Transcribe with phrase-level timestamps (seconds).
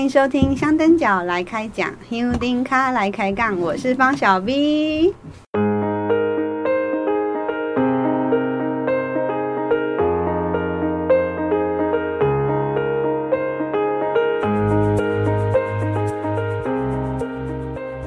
[0.00, 5.12] 欢迎收听香灯脚来开讲，香灯脚来开杠，我是方小 V。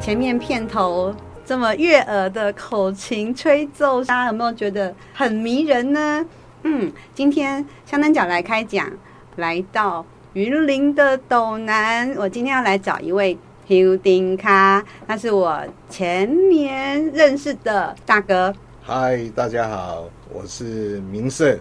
[0.02, 6.26] 前面片头这么悦耳的口琴吹奏，大家有没有觉得很迷人呢？
[6.64, 8.90] 嗯，今天香灯脚来开讲，
[9.36, 13.38] 来到云林的斗南，我今天要来找一位
[13.68, 18.52] 香灯脚，那是我前年认识的大哥。
[18.82, 21.56] 嗨，大家好，我是明色。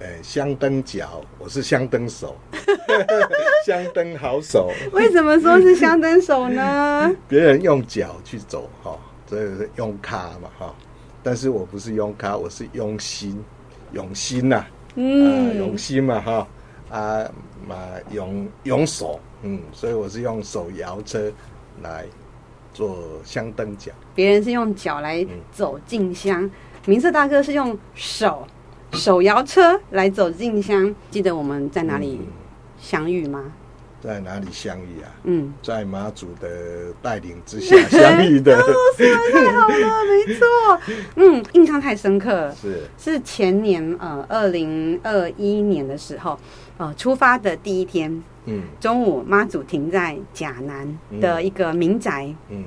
[0.00, 2.36] 哎，香灯脚，我是香灯手，
[3.64, 4.68] 香灯好手。
[4.92, 7.14] 为什么说是香灯手呢？
[7.28, 10.74] 别人用脚去走哈，这是用卡嘛哈，
[11.22, 13.40] 但是我不是用卡，我是用心，
[13.92, 16.48] 用心呐、啊，嗯、呃，用心嘛哈，
[16.90, 17.24] 啊
[17.68, 17.76] 嘛
[18.10, 21.30] 用用手，嗯，所以我是用手摇车
[21.82, 22.06] 来
[22.72, 23.92] 做香灯脚。
[24.14, 26.50] 别人是用脚来走进香，嗯、
[26.86, 28.46] 明色大哥是用手。
[28.94, 32.20] 手摇车来走进香，记得我们在哪里
[32.80, 33.44] 相遇吗？
[34.00, 35.10] 在哪里相遇啊？
[35.24, 38.56] 嗯，在马祖的带领之下相遇的。
[38.62, 40.46] 哦，是太好了，没错。
[41.16, 42.54] 嗯，印象太深刻了。
[42.54, 46.38] 是是前年呃，二零二一年的时候，
[46.78, 52.58] 呃，出发的第一天，嗯，中午妈祖停在甲南的一个民宅，嗯。
[52.58, 52.64] 嗯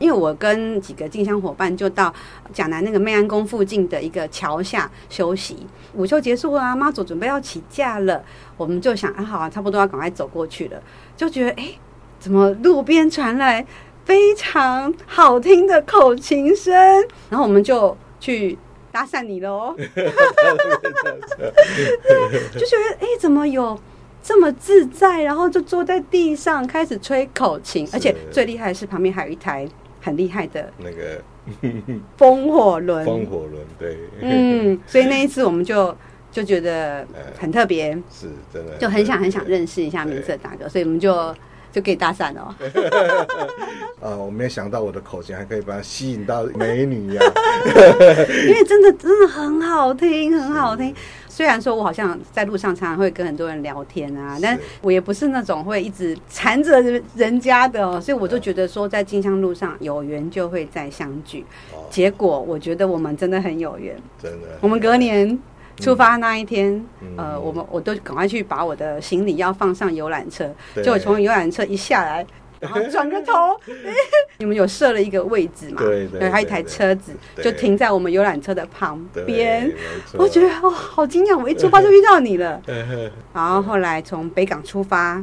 [0.00, 2.12] 因为我跟几个进香伙伴就到
[2.52, 5.56] 甲南那个妹安宫附近的一个桥下休息，
[5.94, 8.22] 午休结束了啊，妈祖准备要起驾了，
[8.56, 10.82] 我们就想啊，好啊，差不多要赶快走过去了，
[11.16, 11.68] 就觉得哎，
[12.18, 13.64] 怎么路边传来
[14.04, 16.74] 非常好听的口琴声，
[17.30, 18.58] 然后我们就去
[18.94, 19.74] 搭讪你喽，
[22.54, 23.76] 就觉得哎，怎么有
[24.22, 29.68] 这么自在，然后就坐在地上开始吹口琴，而且最厉害的是旁边还有一台。
[30.00, 31.18] 很厉害的那个
[32.18, 35.96] 风火轮，风火轮对，嗯，所以那一次我们就
[36.30, 37.06] 就觉得
[37.38, 41.34] 很特别，是真的，就很想很想认识一下明色大哥，所以我们就
[41.74, 42.54] 就可以搭讪哦。
[44.00, 47.22] 啊，我没有想到我的口型还可以把它吸引到美女呀，
[48.46, 50.94] 因为真的真的很好听，很好听。
[51.26, 56.80] 虽然说我好像在路上常常会跟很多人聊天啊，但我也不是那种会一直缠着
[57.16, 61.44] 人家的哦，所以我就觉得说在金香路上有缘就会再相聚。
[61.90, 64.46] 结果我觉得我们真的很有缘，真的。
[64.60, 65.36] 我们隔年
[65.76, 66.84] 出发那一天，
[67.16, 70.48] 呃，我们我都赶快去把我的行李要放上游览车，
[70.82, 72.26] 就我从游览车一下来。
[72.60, 73.32] 然后转个头，
[74.38, 75.82] 你们有设了一个位置嘛？
[75.82, 77.12] 对对，还有一台车子
[77.42, 79.70] 就停在我们游览车的旁边。
[80.14, 81.36] 我觉得哦，好惊讶！
[81.38, 82.58] 我一出发就遇到你了。
[83.34, 85.22] 然后后来从北港出发，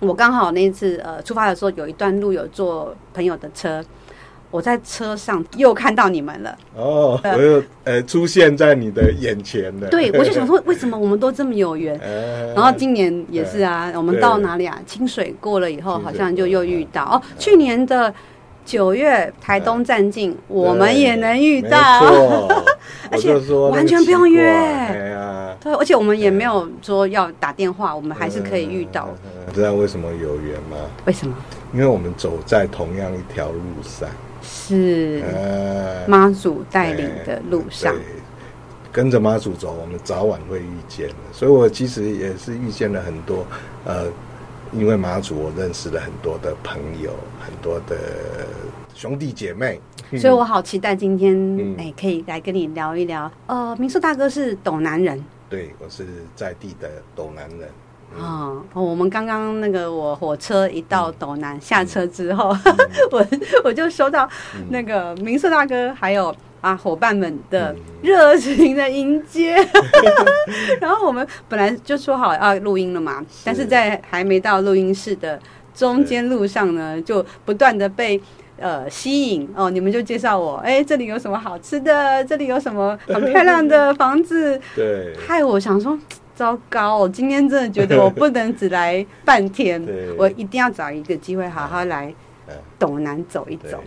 [0.00, 3.84] 我刚好那次呃出发的时候有一段路有坐朋友的车。
[4.50, 9.88] 我在车上又看到你们了哦，我又呃出现在你的眼前了。
[9.88, 11.98] 对，我就想说， 为什么我们都这么有缘？
[12.54, 14.76] 然后今年也是啊，我们到哪里啊？
[14.86, 17.22] 清水过了以后，好像就又遇到哦。
[17.38, 18.12] 去年的
[18.64, 22.48] 九月台东站境，我们也能遇到，
[23.10, 23.32] 而且
[23.70, 24.52] 完全不用约。
[25.62, 29.08] 对，而且我们也没有说要打电话，我们还是可以遇到。
[29.54, 30.76] 知道为什么有缘吗？
[31.04, 31.36] 为什么？
[31.72, 34.08] 因为我们走在同样一条路上。
[34.42, 35.22] 是
[36.06, 38.00] 妈祖带领的路上，呃、
[38.92, 41.14] 跟着妈祖走，我们早晚会遇见的。
[41.32, 43.46] 所以我其实也是遇见了很多，
[43.84, 44.06] 呃，
[44.72, 47.96] 因为妈祖，我认识了很多的朋友，很多的
[48.94, 49.80] 兄弟姐妹。
[50.18, 51.34] 所以我好期待今天，
[51.78, 53.30] 哎、嗯，可以来跟你聊一聊。
[53.46, 56.04] 呃，民宿大哥是斗南人，对，我是
[56.34, 57.68] 在地的斗南人。
[58.18, 62.54] 哦，我们刚刚那个我火车一到斗南下车之后，
[63.12, 63.26] 我
[63.64, 64.28] 我就收到
[64.68, 69.56] 那个明色大哥还有啊伙伴们的热情的迎接。
[70.80, 75.38] 然后我们本来就说好要录音了嘛，但是在还没到录音室的
[75.72, 78.20] 中间路上呢，就不断的被
[78.58, 82.24] 呃吸引哦，你们就介绍我，哎，这里有什么好吃的？
[82.24, 84.60] 这里有什么很漂亮的房子？
[84.74, 85.96] 对，害我想说。
[86.40, 86.96] 糟糕！
[86.96, 92.14] 我今天真的觉得我不能只来半天， 我一定要找一个机会好好来
[92.78, 93.78] 斗南走一走。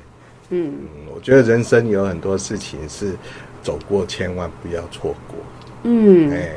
[0.49, 0.75] 嗯，
[1.11, 3.15] 我觉得人生有很多事情是
[3.63, 5.39] 走过，千万不要错过。
[5.81, 6.51] 嗯，哎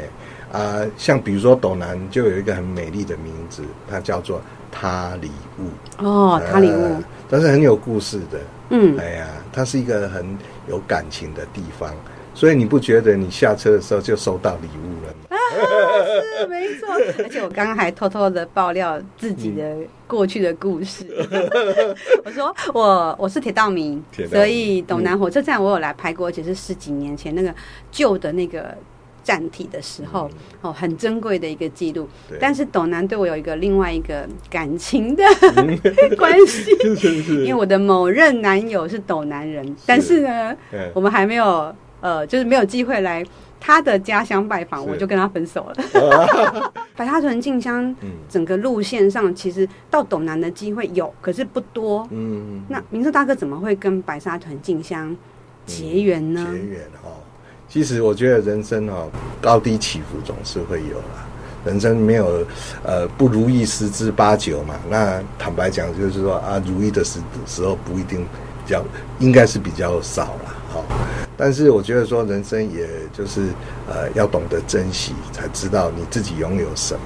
[0.52, 6.04] 啊，像比如说斗南就有一个很美丽的名字，它叫做他里雾。
[6.04, 8.38] 哦，他里雾，但是很有故事的。
[8.68, 10.36] 嗯，哎呀，它是一个很
[10.68, 11.90] 有感情的地方，
[12.36, 15.36] 所以你不觉得你下车的时候就收到礼物了吗？
[16.38, 16.86] 是没错。
[17.24, 19.74] 而且我刚刚还偷偷的爆料自己的
[20.06, 21.06] 过去的故事。
[21.30, 21.50] 嗯、
[22.24, 27.54] 我说我我是铁道迷，道，所以斗南火车站我有来拍过，而且是十几年前那个
[27.90, 28.76] 旧的那个。
[29.26, 30.30] 站体的时候，
[30.60, 32.08] 哦，很珍贵的一个记录。
[32.38, 35.24] 但是斗南对我有一个另外一个感情的
[36.16, 36.70] 关系，
[37.42, 40.56] 因为我的某任男友是斗南人，但是呢，
[40.94, 43.24] 我们还没有呃，就是没有机会来
[43.58, 46.72] 他的家乡拜访，我就跟他分手了。
[46.96, 47.94] 白沙屯进香
[48.28, 52.06] 整个路线上，其实到斗南的机会有，可是不多。
[52.10, 55.14] 嗯，那明胜大哥怎么会跟白沙屯进香
[55.66, 56.46] 结缘呢？
[56.52, 57.10] 结缘哈。
[57.68, 59.10] 其实我觉得人生哦，
[59.40, 61.26] 高低起伏总是会有啦。
[61.64, 62.46] 人生没有
[62.84, 64.76] 呃不如意十之八九嘛。
[64.88, 68.84] 那坦白讲，就是说啊，如意的时时候不一定比较，
[69.18, 70.54] 应该是比较少了。
[70.68, 70.84] 好，
[71.36, 73.48] 但是我觉得说人生也就是
[73.88, 77.00] 呃要懂得珍惜，才知道你自己拥有什么。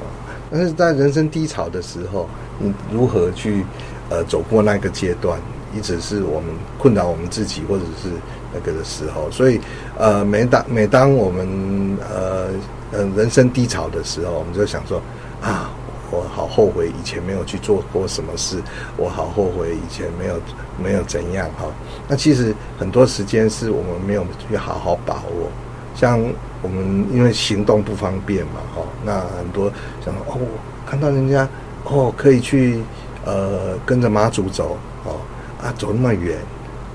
[0.50, 2.28] 但是在人生低潮的时候，
[2.58, 3.64] 你如何去
[4.08, 5.38] 呃走过那个阶段，
[5.76, 8.10] 一直是我们困扰我们自己，或者是。
[8.52, 9.60] 那个的时候，所以，
[9.96, 12.48] 呃，每当每当我们呃
[12.90, 15.00] 呃人生低潮的时候，我们就想说
[15.40, 15.70] 啊，
[16.10, 18.62] 我好后悔以前没有去做过什么事，
[18.96, 20.40] 我好后悔以前没有
[20.82, 21.66] 没有怎样哈。
[22.08, 25.50] 那其实很多时间是我们没有去好好把握，
[25.94, 26.20] 像
[26.62, 29.72] 我们因为行动不方便嘛，哈，那很多
[30.04, 30.38] 想哦，
[30.86, 31.48] 看到人家
[31.84, 32.82] 哦可以去
[33.24, 35.16] 呃跟着妈祖走哦
[35.62, 36.38] 啊走那么远，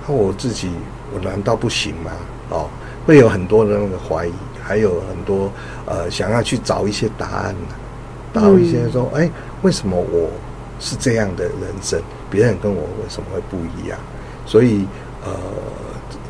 [0.07, 0.69] 那我自己。
[1.13, 2.11] 我难道不行吗？
[2.49, 2.67] 哦，
[3.05, 5.49] 会有很多的那个怀疑，还有很多
[5.85, 7.55] 呃，想要去找一些答案，
[8.35, 9.31] 找一些说，哎、嗯，
[9.63, 10.29] 为什么我
[10.79, 11.99] 是这样的人生？
[12.29, 13.97] 别人跟我为什么会不一样？
[14.45, 14.85] 所以
[15.25, 15.31] 呃，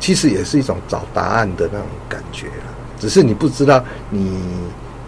[0.00, 2.74] 其实也是一种找答案的那种感觉了。
[2.98, 4.40] 只是你不知道你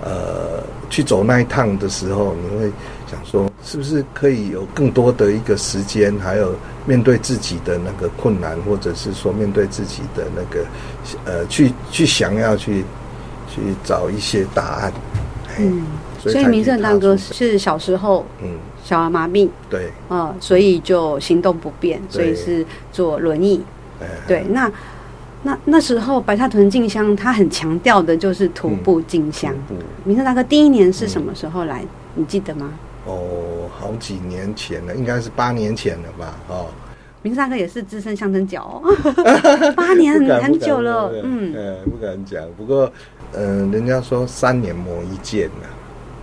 [0.05, 2.71] 呃去走那一趟的时候，你会
[3.11, 6.55] 想说，是不是可以有更多的一个时间，还有。
[6.87, 10.65] 面对自己的那个困难，或者是说面对自己的那个，
[11.27, 12.83] 呃，去去想要去
[13.47, 14.93] 去找一些答案。
[15.59, 15.83] 嗯，
[16.19, 23.63] 所以明胜大哥是小时候，嗯，小儿麻痹，对，啊、嗯，所以就行动不便，所以是坐轮椅。
[24.27, 24.71] 对，那
[25.43, 29.55] 那那时候白沙屯进香，他很强调的就是徒步进香。
[29.71, 31.83] 嗯、明胜大哥第一年是什么时候来？
[31.83, 32.71] 嗯、你记得吗？
[33.07, 36.35] 哦，好几年前了，应该是八年前了吧？
[36.49, 36.67] 哦，
[37.23, 38.95] 明胜大哥也是资深香灯脚哦，
[39.75, 42.43] 八年很很久了，嗯，呃，不敢讲。
[42.57, 42.91] 不过，
[43.33, 45.67] 嗯、呃，人家说三年磨一剑呐，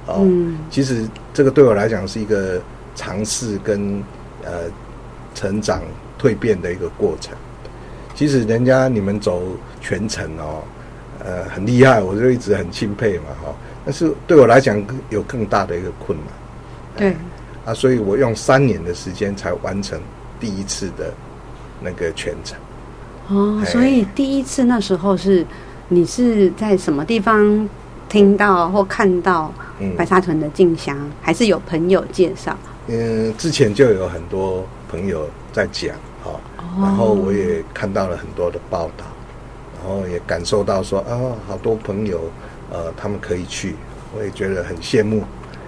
[0.07, 2.61] 哦，嗯、其实这个对我来讲是一个
[2.95, 4.03] 尝试跟
[4.43, 4.51] 呃
[5.33, 5.81] 成长
[6.21, 7.35] 蜕变的一个过程。
[8.13, 9.41] 其实人家你们走
[9.81, 10.63] 全程哦，
[11.23, 13.55] 呃，很厉害，我就一直很钦佩嘛，哈、哦。
[13.83, 16.27] 但是对我来讲，有更大的一个困难。
[16.95, 17.15] 对，
[17.65, 19.99] 啊，所以我用三年的时间才完成
[20.39, 21.13] 第一次的
[21.81, 22.57] 那个全程。
[23.27, 25.45] 哦，所以第一次那时候是
[25.89, 27.67] 你是在什么地方
[28.15, 29.51] 听到或看到
[29.97, 32.55] 白沙屯的静香，嗯、还是有朋友介绍？
[32.87, 35.93] 嗯，之前就有很多朋友在讲，
[36.23, 36.39] 哈、哦，
[36.81, 39.03] 然后我也看到了很多的报道，
[39.83, 42.21] 然后也感受到说啊，好多朋友
[42.71, 43.75] 呃，他们可以去，
[44.17, 45.21] 我也觉得很羡慕，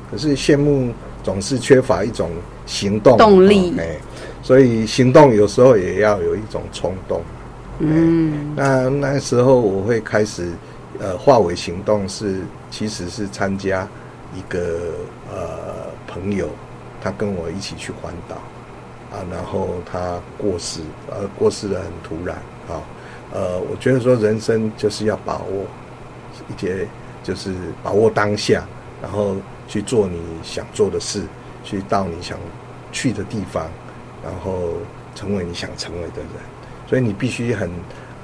[0.10, 0.94] 可是羡慕。
[1.24, 2.32] 总是缺乏一种
[2.66, 3.98] 行动动力，哎，
[4.42, 7.22] 所以行动有时候也要有一种冲动。
[7.80, 10.50] 嗯，那那时候我会开始，
[11.00, 13.88] 呃，化为行动是其实是参加
[14.34, 14.94] 一个
[15.32, 16.50] 呃朋友，
[17.02, 18.36] 他跟我一起去环岛
[19.16, 22.36] 啊，然后他过世，呃，过世的很突然
[22.68, 22.82] 啊，
[23.32, 25.66] 呃，我觉得说人生就是要把握
[26.50, 26.88] 一些，
[27.24, 28.64] 就是把握当下，
[29.02, 29.36] 然后。
[29.70, 31.24] 去做你想做的事，
[31.62, 32.40] 去到你想
[32.94, 33.68] 去的地方，
[34.24, 34.76] 然后
[35.14, 36.30] 成为你想成为的人。
[36.88, 37.70] 所以你必须很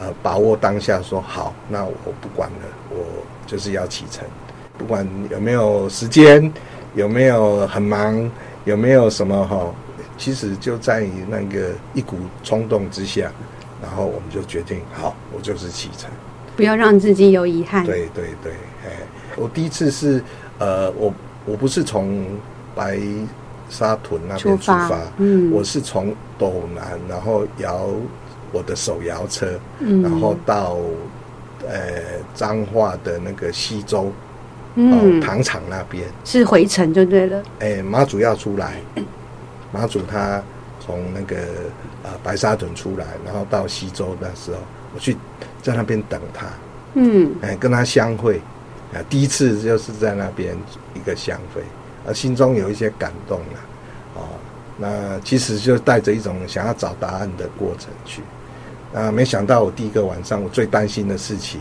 [0.03, 2.97] 呃把握当下，说好，那我不管了，我
[3.47, 4.25] 就是要启程，
[4.77, 6.51] 不管有没有时间，
[6.95, 8.29] 有没有很忙，
[8.65, 9.73] 有没有什么哈，
[10.17, 13.31] 其实就在于那个一股冲动之下，
[13.81, 16.09] 然后我们就决定好，我就是启程，
[16.55, 17.85] 不要让自己有遗憾。
[17.85, 18.51] 对对对，
[18.85, 18.91] 哎，
[19.37, 20.21] 我第一次是
[20.59, 21.13] 呃我。
[21.45, 22.25] 我不是从
[22.73, 22.97] 白
[23.69, 27.89] 沙屯那边出发，出发嗯，我是从斗南，然后摇
[28.53, 30.77] 我的手摇车，嗯，然后到
[31.67, 32.01] 呃
[32.33, 34.09] 彰化的那个西周，
[34.75, 36.05] 嗯，糖厂那边。
[36.23, 37.43] 是回程就对了。
[37.59, 38.75] 哎，妈祖要出来，
[39.73, 40.41] 妈祖他
[40.79, 41.35] 从那个
[42.03, 44.57] 呃白沙屯出来，然后到西周那时候，
[44.93, 45.17] 我去
[45.61, 46.45] 在那边等他，
[46.93, 48.39] 嗯，哎，跟他相会。
[48.93, 50.55] 啊，第一次就是在那边
[50.93, 51.63] 一个相会，
[52.07, 54.29] 啊，心中有一些感动了，啊，
[54.77, 58.21] 那其实就带着一种想要找答案的过程去，
[58.93, 61.59] 啊，没想到我第一个晚上我最担心的事情，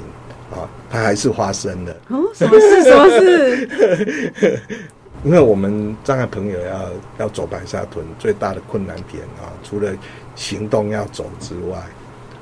[0.51, 1.93] 啊，它还是发生了。
[2.09, 2.83] 哦，什么事？
[2.83, 4.61] 什么事？
[5.25, 9.93] 因为我们障碍朋友要要走白沙屯，最大的困难点啊，除了
[10.35, 11.79] 行动要走之外，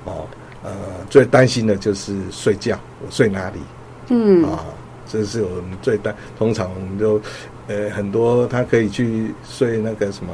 [0.04, 0.26] 哦，
[0.62, 0.70] 呃，
[1.10, 3.58] 最担心的就是睡觉，我睡哪里？
[4.08, 4.64] 嗯，啊，
[5.06, 6.14] 这是我们最担。
[6.38, 7.20] 通常我们就，
[7.68, 10.32] 呃，很多他可以去睡那个什么，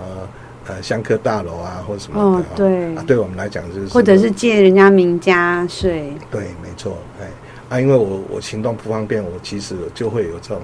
[0.68, 2.38] 呃，香客大楼啊，或什么的。
[2.38, 2.94] 哦，对。
[2.96, 3.86] 啊，对我们来讲就是。
[3.88, 6.12] 或者是借人家名家睡。
[6.30, 7.26] 对，没错，哎，
[7.68, 10.62] 啊，因为我我行动不方便，我其实就会有这种。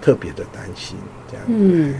[0.00, 0.98] 特别的担心，
[1.30, 1.94] 这样，嗯，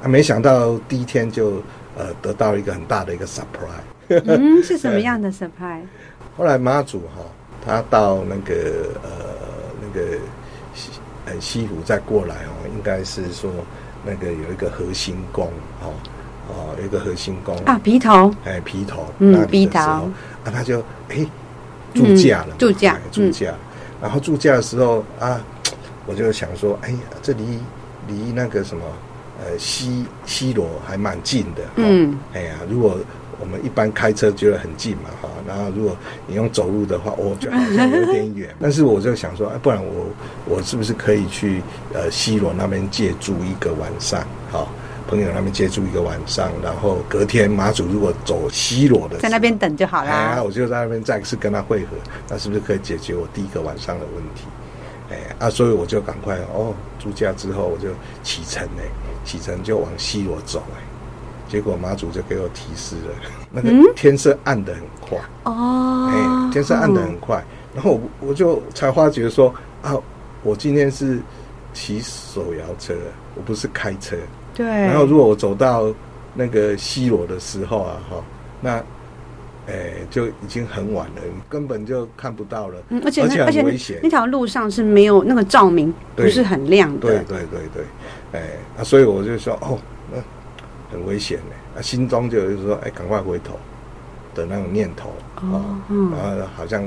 [0.00, 1.60] 啊，没想到第一天就
[1.96, 5.82] 呃得到一个很大的一个 surprise，嗯， 是什么样的 surprise？
[6.36, 7.24] 后来妈祖哈，
[7.66, 8.54] 他到那个
[9.02, 9.10] 呃
[9.82, 10.16] 那个
[10.72, 10.90] 西
[11.26, 13.50] 呃西湖再过来哦，应该是说
[14.06, 15.48] 那个有一个核心宫
[15.82, 15.90] 哦
[16.48, 20.10] 哦，有一个核心工啊，皮头，哎，皮头，嗯，皮头，啊，
[20.52, 21.24] 他就哎
[21.94, 23.54] 住驾了，住驾，住驾，
[24.02, 25.40] 然后住驾的时候啊。
[26.10, 27.44] 我就想说，哎呀，这离
[28.06, 28.82] 离那个什么，
[29.44, 31.60] 呃，西西罗还蛮近的。
[31.76, 32.96] 嗯，哎呀，如果
[33.38, 35.94] 我们一般开车觉得很近嘛，哈，然后如果
[36.26, 38.48] 你用走路的话，我觉得好像有点远。
[38.58, 40.06] 但是我就想说，哎，不然我
[40.46, 41.62] 我是不是可以去
[41.92, 44.26] 呃西罗那边借住一个晚上？
[44.50, 44.66] 哈，
[45.08, 50.10] 朋友那边借住一个晚上，然后隔天马祖如果走西罗的，在那边等就好了。
[50.10, 51.96] 哎，我就在那边再次跟他会合，
[52.28, 54.44] 那是不是可以解决我第一个晚上的问题？
[55.10, 57.88] 哎啊，所以我就赶快哦，住家之后我就
[58.22, 58.84] 启程哎，
[59.24, 60.82] 启程就往西罗走哎，
[61.48, 63.14] 结果马祖就给我提示了，
[63.50, 67.42] 那个天色暗的很快哦，哎，天色暗的很快，
[67.74, 69.96] 然后我我就才发觉说啊，
[70.42, 71.18] 我今天是
[71.72, 72.94] 骑手摇车，
[73.34, 74.14] 我不是开车，
[74.58, 75.86] 对，然后如果我走到
[76.34, 78.24] 那个西罗的时候啊，哈，
[78.60, 78.82] 那。
[79.70, 82.82] 哎，就已经很晚了，根本就看不到了。
[82.88, 87.00] 嗯，而且而且很危险，那条路上是没有那个照明，不是很亮的。
[87.00, 87.84] 对对对对，
[88.32, 88.48] 哎
[88.78, 89.78] 啊，所以我就说哦，
[90.10, 90.18] 那
[90.90, 91.54] 很危险呢。
[91.76, 93.58] 啊，心中就就是说，哎，赶快回头
[94.34, 95.60] 的那种念头啊。
[95.86, 96.82] 然后好像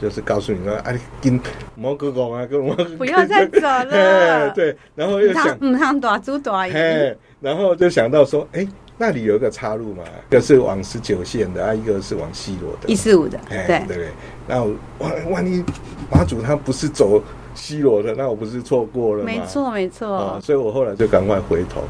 [0.00, 1.40] 就是告诉你说，哎，跟
[1.74, 4.50] 摩哥哥啊，跟我 不要再走了。
[4.54, 7.16] 对，然后又想，嗯，像大猪大爷。
[7.40, 8.66] 然后就想到说，哎。
[8.98, 14.08] 那里有一个岔路嘛，一个是往十九线的啊，一个是往西罗的，一四五的，对对对。
[14.48, 14.64] 那
[14.98, 15.62] 万万一
[16.10, 17.22] 马祖他不是走
[17.54, 19.26] 西罗的，那我不是错过了吗？
[19.26, 20.16] 没错没错。
[20.16, 21.82] 啊，所以我后来就赶快回头，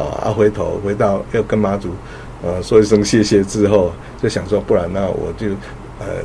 [0.00, 1.90] 啊啊回头回到要跟马祖
[2.42, 5.48] 呃说一声谢谢之后，就想说不然那我就
[6.00, 6.24] 呃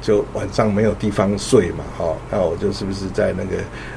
[0.00, 3.56] 就晚上没有地方睡嘛，哈，那我就是不是在那个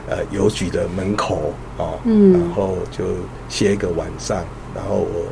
[0.09, 3.05] 呃邮局的门口哦，嗯，然后就
[3.47, 4.43] 歇一个晚上。
[4.75, 5.25] 然后我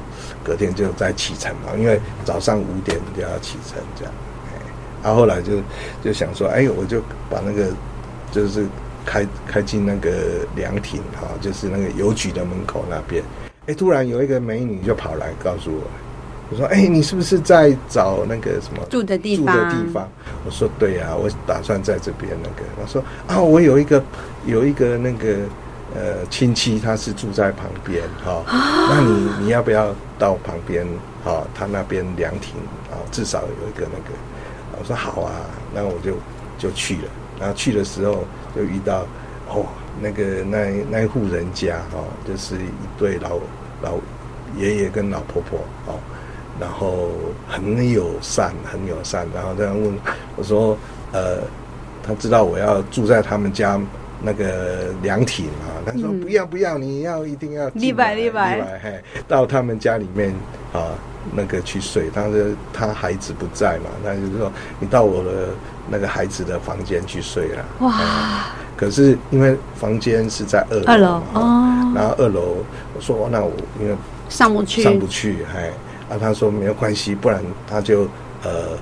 [0.44, 4.12] 隔天就再启程嘛，因为早上五点就要启程这样。
[5.04, 5.62] 然后后来就
[6.04, 7.68] 就想说，哎，我就把那个
[8.32, 8.66] 就是
[9.06, 10.12] 开开进那个
[10.56, 13.24] 凉亭哈，就是那个邮局的门口那边。
[13.68, 15.84] 哎，突然有一个美女就跑来告诉我，
[16.50, 19.46] 我说，哎，你是不是在找那个什么住的地方？
[19.46, 20.08] 住的地方？
[20.46, 22.64] 我说对啊，我打算在这边那个。
[22.80, 24.04] 他说啊，我有一个
[24.46, 25.38] 有一个那个。
[25.96, 28.44] 呃，亲戚他是住在旁边，哈、哦，
[28.90, 30.86] 那你你要不要到旁边，
[31.24, 32.56] 哈、哦，他那边凉亭
[32.92, 34.14] 啊，至少有一个那个，
[34.78, 35.32] 我说好啊，
[35.74, 36.14] 那我就
[36.60, 37.04] 就去了。
[37.40, 39.08] 然后去的时候就遇到，
[39.48, 39.66] 哦，
[40.02, 43.40] 那个那那一户人家，哈、哦，就是一对老
[43.82, 43.94] 老
[44.58, 45.98] 爷爷跟老婆婆，哦，
[46.60, 47.10] 然后
[47.48, 49.94] 很友善，很友善，然后这样问
[50.36, 50.78] 我说，
[51.12, 51.38] 呃，
[52.04, 53.80] 他知道我要住在他们家。
[54.20, 60.34] 那个凉亭嘛，他说不要不要，你要一定要 礼拜礼拜嘿，到他们家里面
[60.74, 60.90] 啊，
[61.36, 62.10] 那个去睡。
[62.10, 62.34] 他说
[62.74, 65.50] 他孩子不在嘛，他就说你到我的
[65.88, 67.66] 那个孩子的房间去睡了。
[67.82, 68.48] 哇！
[68.76, 72.58] 可是因为房间是在二楼，二楼哦，然后二楼
[72.96, 73.96] 我说那我因为
[74.30, 75.72] 上不去，上不去，嘿，
[76.10, 78.08] 啊，他说没有关系，不然他就
[78.44, 78.78] 呃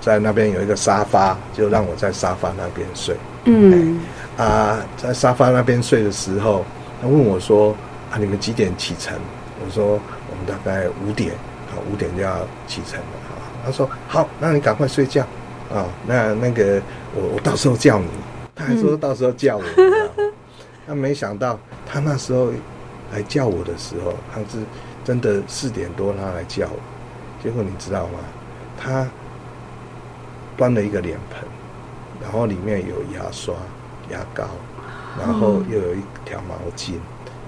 [0.00, 3.16] 在那边有一个沙发，就让我在沙发那边睡。
[3.44, 4.00] 嗯。
[4.36, 6.64] 啊，在沙发那边睡的时候，
[7.00, 7.74] 他问我说
[8.12, 9.18] ：“啊，你们几点启程？”
[9.64, 9.98] 我说
[10.28, 11.32] ：“我们大概五点，
[11.70, 15.22] 啊，五点就要启程了。”啊，他说：“好，那你赶快睡觉，
[15.72, 16.82] 啊，那那个
[17.14, 18.08] 我我到时候叫你。”
[18.54, 19.62] 他还说到时候叫我，
[20.18, 20.32] 嗯、
[20.86, 22.50] 他没想到他那时候
[23.12, 24.58] 来叫我的时候，他是
[25.06, 26.78] 真的四点多他来叫我，
[27.40, 28.18] 结果你知道吗？
[28.76, 29.06] 他
[30.56, 31.48] 端了一个脸盆，
[32.20, 33.54] 然后里面有牙刷。
[34.08, 34.44] 牙膏，
[35.18, 36.92] 然后又有一条毛巾，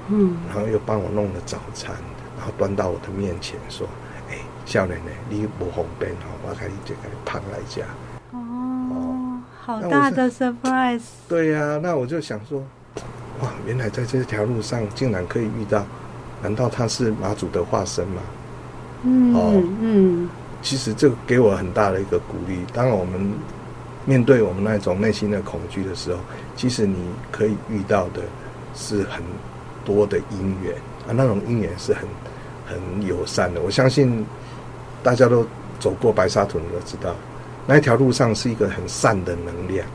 [0.09, 1.95] 嗯，然后又帮我弄了早餐，
[2.37, 3.87] 然后端到我的面前说
[4.29, 7.85] ：“哎，少年呢，你不方便哦，我给你这个胖来家。”
[8.35, 11.03] 哦，好大的 surprise！
[11.29, 12.59] 对呀、啊，那我就想说，
[13.41, 15.87] 哇，原来在这条路上竟然可以遇到，
[16.43, 18.23] 难道他是马祖的化身吗？
[19.05, 20.29] 嗯，哦，嗯，
[20.63, 22.59] 其实这给我很大的一个鼓励。
[22.73, 23.33] 当我们
[24.05, 26.19] 面对我们那种内心的恐惧的时候，
[26.57, 26.97] 其实你
[27.31, 28.23] 可以遇到的
[28.75, 29.23] 是很
[29.85, 30.75] 多的因缘
[31.07, 32.09] 啊，那种因缘是很
[32.67, 33.61] 很友善的。
[33.61, 34.25] 我相信
[35.03, 35.47] 大家都
[35.79, 37.15] 走过白沙屯，都知道
[37.67, 39.87] 那一条路上是一个很善的能量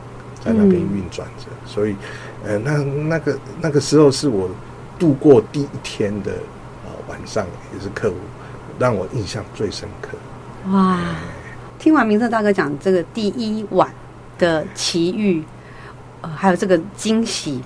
[0.42, 1.46] 在那边运转着。
[1.50, 1.96] 嗯、所以，
[2.44, 4.48] 呃，那那个那个时候是我
[4.98, 6.32] 度过第一天的
[6.84, 8.16] 啊、晚上，也是客户，
[8.78, 10.16] 让我印象最深刻。
[10.70, 11.00] 哇！
[11.78, 13.88] 听完明策大哥讲这个第一晚。
[14.36, 15.44] 的奇遇，
[16.20, 17.60] 呃，还有这个惊喜，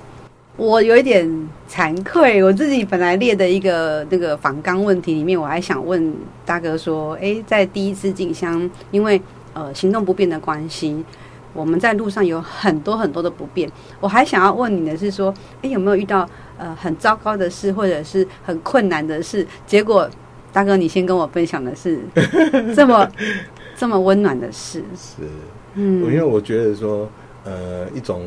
[0.55, 1.27] 我有一点
[1.67, 2.45] 惭愧。
[2.45, 9.19] 我自己本来列的一个那个访纲问题里面，我还想问大哥说：哎，在第一次进香，因为
[9.55, 11.03] 呃行动不便的关系，
[11.59, 13.69] 我们在路上有很多很多的不便。
[14.01, 19.45] 我还想要问你的是说：哎，有没有遇到呃很糟糕的事，或者是很困难的事？
[19.67, 20.09] 结果
[20.53, 21.99] 大哥，你先跟我分享的是
[22.77, 23.11] 这么
[23.77, 25.23] 这么温暖的事，是。
[25.75, 27.09] 嗯，因为我觉得说，
[27.45, 28.23] 呃，一种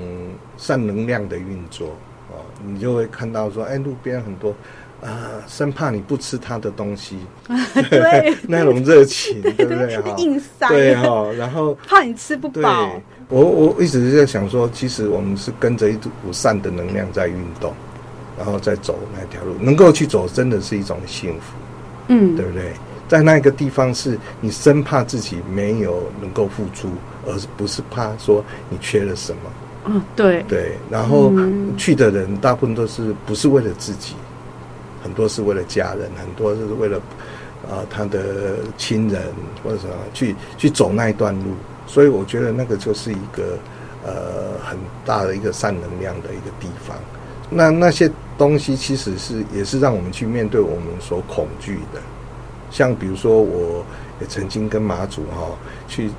[0.57, 1.87] 善能量的运作
[2.29, 4.53] 哦，你就会看到说，哎，路边很多
[5.01, 7.17] 啊，生怕你不吃他的东西，
[7.89, 10.15] 对， 那种热情，对不对哈？
[10.17, 12.91] 硬塞，对哈，然后怕你吃不饱。
[13.31, 17.73] 我我一直是在想说，其实我们是跟着一股善的能量在运动，
[18.37, 21.53] 然后再走那条路，能够去走，真的是一种幸福，
[22.09, 22.73] 嗯，对不对？
[23.07, 26.89] 在那个地方，是你生怕自己没有能够付出，
[27.25, 29.39] 而不是怕说你缺了什么。
[29.85, 30.73] 嗯，对对。
[30.89, 31.31] 然后
[31.77, 34.13] 去的人大部分都是不是为了自己，
[35.01, 36.97] 很多是为了家人，很多是为了
[37.63, 39.21] 啊、呃、他的亲人
[39.63, 41.51] 或者什么去去走那一段路。
[41.91, 43.59] 所以我觉得那个就是一个
[44.05, 46.95] 呃很大的一个善能量的一个地方。
[47.49, 51.99] 那那些东西其实是也是让我们去面对我们所恐惧的。
[52.69, 53.85] 像比如说，我
[54.21, 55.57] 也曾经跟马祖哈、哦、
[55.89, 56.09] 去，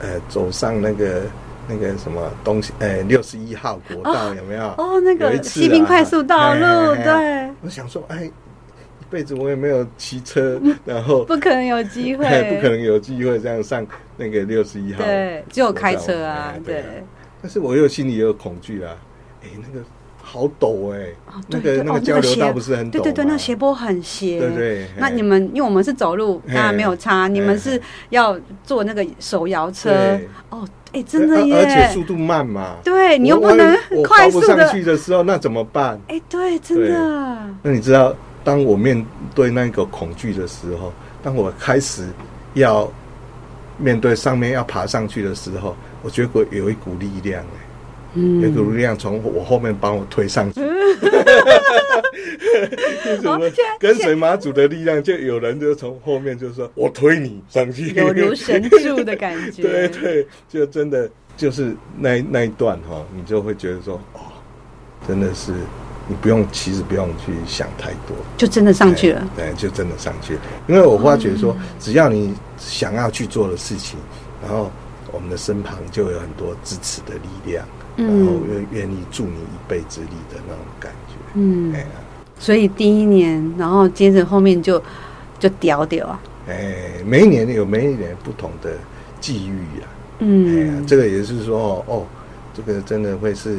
[0.00, 1.22] 呃，走上那个
[1.68, 4.64] 那个什么东西，呃，六十一号国道、哦、有没有？
[4.76, 7.48] 哦，那个西滨快速道路，对。
[7.62, 16.82] 我想说，哎，一辈子我也没有骑车，然后不可能有机会，不可能有机会这样上那个六十一号，对，只有开车啊，对。
[16.82, 17.04] 对
[17.40, 18.96] 但是我又心里也有恐惧啊，
[19.42, 19.84] 哎，那个。
[20.24, 21.32] 好陡哎、欸哦！
[21.48, 22.92] 那个那个交流道不是很陡？
[22.92, 24.38] 对对对，那个斜坡很斜。
[24.38, 24.88] 对对。
[24.96, 27.26] 那你们因为我们是走路，当然没有差。
[27.26, 27.78] 你们是
[28.10, 30.66] 要坐那个手摇车哦？
[30.92, 31.56] 哎、欸，真的耶！
[31.56, 32.76] 而且速度慢嘛。
[32.84, 34.46] 对，你又不能快速的。
[34.46, 36.00] 上去的时候，那怎么办？
[36.06, 37.36] 哎、欸，对，真的。
[37.60, 42.06] 那你知道，当我面对那个恐惧的时候，当我开始
[42.54, 42.90] 要
[43.78, 47.58] 面对上面要爬上去的时候，我觉得有一股力量哎。
[48.14, 50.60] 有股力量从我后面帮我推上去，
[53.80, 59.62] 跟随妈祖的力量，就有人就从后面就说：“我推你上去。”有如神助的感觉。
[59.64, 61.08] 对对，就真的
[61.38, 64.20] 就是那那一段哈，你就会觉得说：“哦，
[65.08, 65.54] 真的是
[66.08, 70.40] 你不用，其实不用去想太多，就真的上去了。”对，就真的上去了。
[70.66, 73.98] 因为我发觉说，只要你想要去做的事情，
[74.42, 74.70] 然后
[75.12, 77.64] 我们的身旁就有很多支持的力量。
[77.94, 81.86] 然后愿愿意助你一臂之力的那种感觉，嗯，哎呀，
[82.38, 84.82] 所以第一年，然后接着后面就
[85.38, 88.70] 就屌屌啊，哎，每一年有每一年不同的
[89.20, 89.86] 际遇呀，
[90.20, 92.06] 嗯，哎呀，这个也是说哦，
[92.54, 93.58] 这个真的会是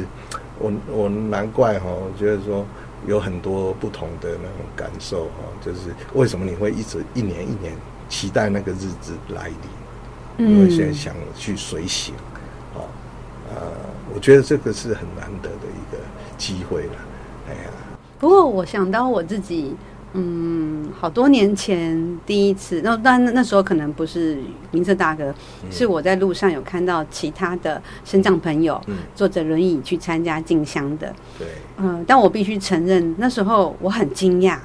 [0.58, 2.64] 我我难怪哈，我觉得说
[3.06, 7.74] 有很多不同的那种感受哈，就是为什么你会一直一年一年
[8.08, 9.50] 期待那个日子来
[10.38, 12.14] 临，因为现在想去随行。
[14.14, 15.98] 我觉得这个是很难得的一个
[16.38, 16.94] 机会了，
[17.48, 17.70] 哎呀。
[18.18, 19.74] 不过我想到我自己，
[20.14, 24.38] 嗯，好多年前第一次，那但那时候可能不是
[24.70, 25.24] 明策大哥，
[25.62, 31.48] 嗯，是我在路上有看到其他的身障朋友，嗯，坐着轮椅去参加进香的，对，
[31.78, 34.56] 嗯，但我必须承认，那时候我很惊讶。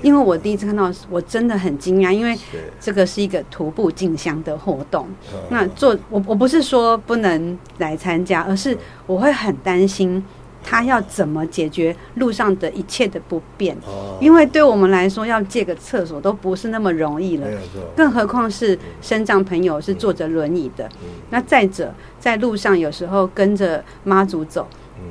[0.00, 2.34] 因为我第一次看到，我真的很惊讶，因为
[2.80, 5.06] 这个是一个徒步进香的活动。
[5.50, 10.24] 那做我我不是说不能来参加，而是我会很担心
[10.66, 13.74] 他要怎么解决路上的一切的不便。
[13.86, 17.46] 哦因为对我们来说，要借个厕所都不是那么容易了，
[17.94, 20.88] 更何况是身障朋友是坐着轮椅的。
[21.30, 24.66] 那再者，在路上有时候跟着妈祖走。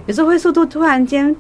[0.07, 1.33] 有时候会速度突然间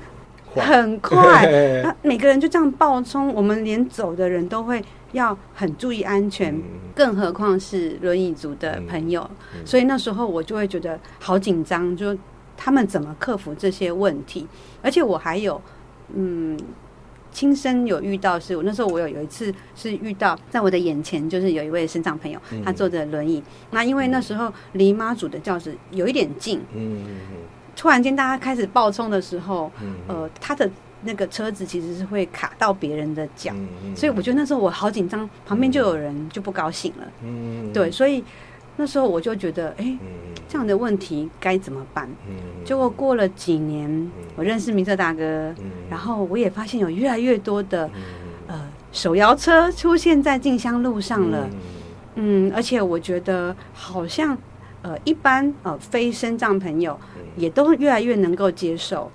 [0.53, 1.43] 很快，
[1.83, 4.81] 那每个人就这样暴冲，我们连走的人都会
[5.13, 6.55] 要很注意安全，
[6.93, 9.27] 更何况是轮椅族的朋友。
[9.65, 12.15] 所以那时候我就会觉得好紧张，就
[12.57, 14.47] 他们怎么克服这些问题？
[14.81, 15.61] 而且我还有，
[16.13, 16.57] 嗯。
[17.31, 23.43] 亲身有遇到，是我那时候我有有一次是遇到，在我的眼前就是有一位身障朋友，他坐着轮椅。
[23.71, 27.03] 那因为那时候离妈祖的教室有一点近，嗯
[27.75, 29.69] 突然间大家开始爆冲的时候，
[30.07, 33.53] 呃，他的那个车子其实是会卡到别人的脚，
[33.97, 37.05] 所以我觉得那时候我好紧张，旁边就有人就不高兴了。
[37.21, 38.23] 嗯对，所以。
[38.77, 39.97] 那时候我就觉得，哎、欸，
[40.47, 42.07] 这样的问题该怎么办？
[42.63, 45.53] 结果过了几年，我认识明哲大哥，
[45.89, 47.89] 然后我也发现有越来越多的
[48.47, 51.49] 呃手摇车出现在静香路上了。
[52.15, 54.37] 嗯，而且我觉得好像
[54.81, 56.97] 呃一般呃非身障朋友
[57.35, 59.11] 也都越来越能够接受。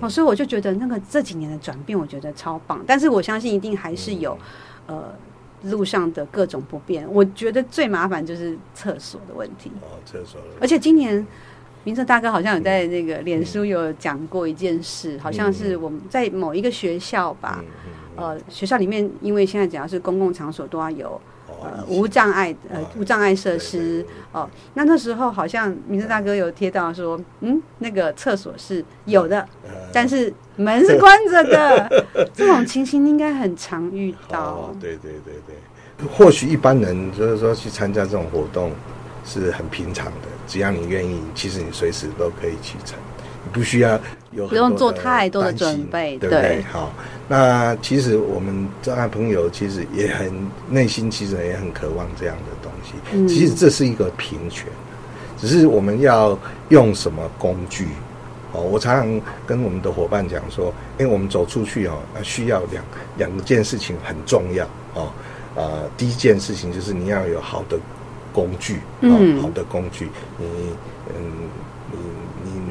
[0.00, 2.84] 哦，所以我就觉得那个这几年的转变，我觉得超棒。
[2.86, 4.38] 但是我相信一定还是有
[4.86, 5.14] 呃。
[5.62, 9.70] 路上的各种不便，我觉得最麻烦就是厕所的问题。
[9.82, 10.46] 哦，厕所的。
[10.60, 11.26] 而且今年
[11.84, 21.20] 明哲大哥好像有在那个脸书有讲过一件事，嗯、好像是我们在某一个学校吧，嗯嗯嗯、呃，学校里面因为现在只要是公共场所都要有。
[21.62, 24.48] 呃，无障碍呃，无障碍设施哦。
[24.74, 29.46] 那那时候好像明策大哥有贴到说，嗯，那个厕所是有的，
[29.92, 32.04] 但是门是关着的。
[32.34, 34.40] 这种情形应该很常遇到。
[34.40, 35.56] 哦，对对对对。
[36.06, 38.70] 或许一般人就是说去参加这种活动
[39.24, 43.15] 是很平常的，只要你愿意，其实你随时都可以启程，你
[43.52, 43.98] 不需要
[44.32, 46.62] 有不用做太多的准备，对不对？
[46.72, 46.92] 好。
[47.28, 50.32] 那其实我们障碍朋友其实也很
[50.68, 52.92] 内心，其实也很渴望这样的东西。
[53.12, 54.66] 嗯、其实这是一个平权，
[55.36, 57.88] 只是我们要用什么工具？
[58.52, 62.84] 哦，我常常跟我们的伙伴讲说，因为我们走出去哦，需要两
[63.16, 65.10] 两件事情很重要哦。
[65.56, 67.76] 呃，第一件事情就是你要有好的
[68.32, 70.08] 工具，哦、嗯，好的工具。
[70.38, 70.46] 你
[71.08, 71.48] 嗯，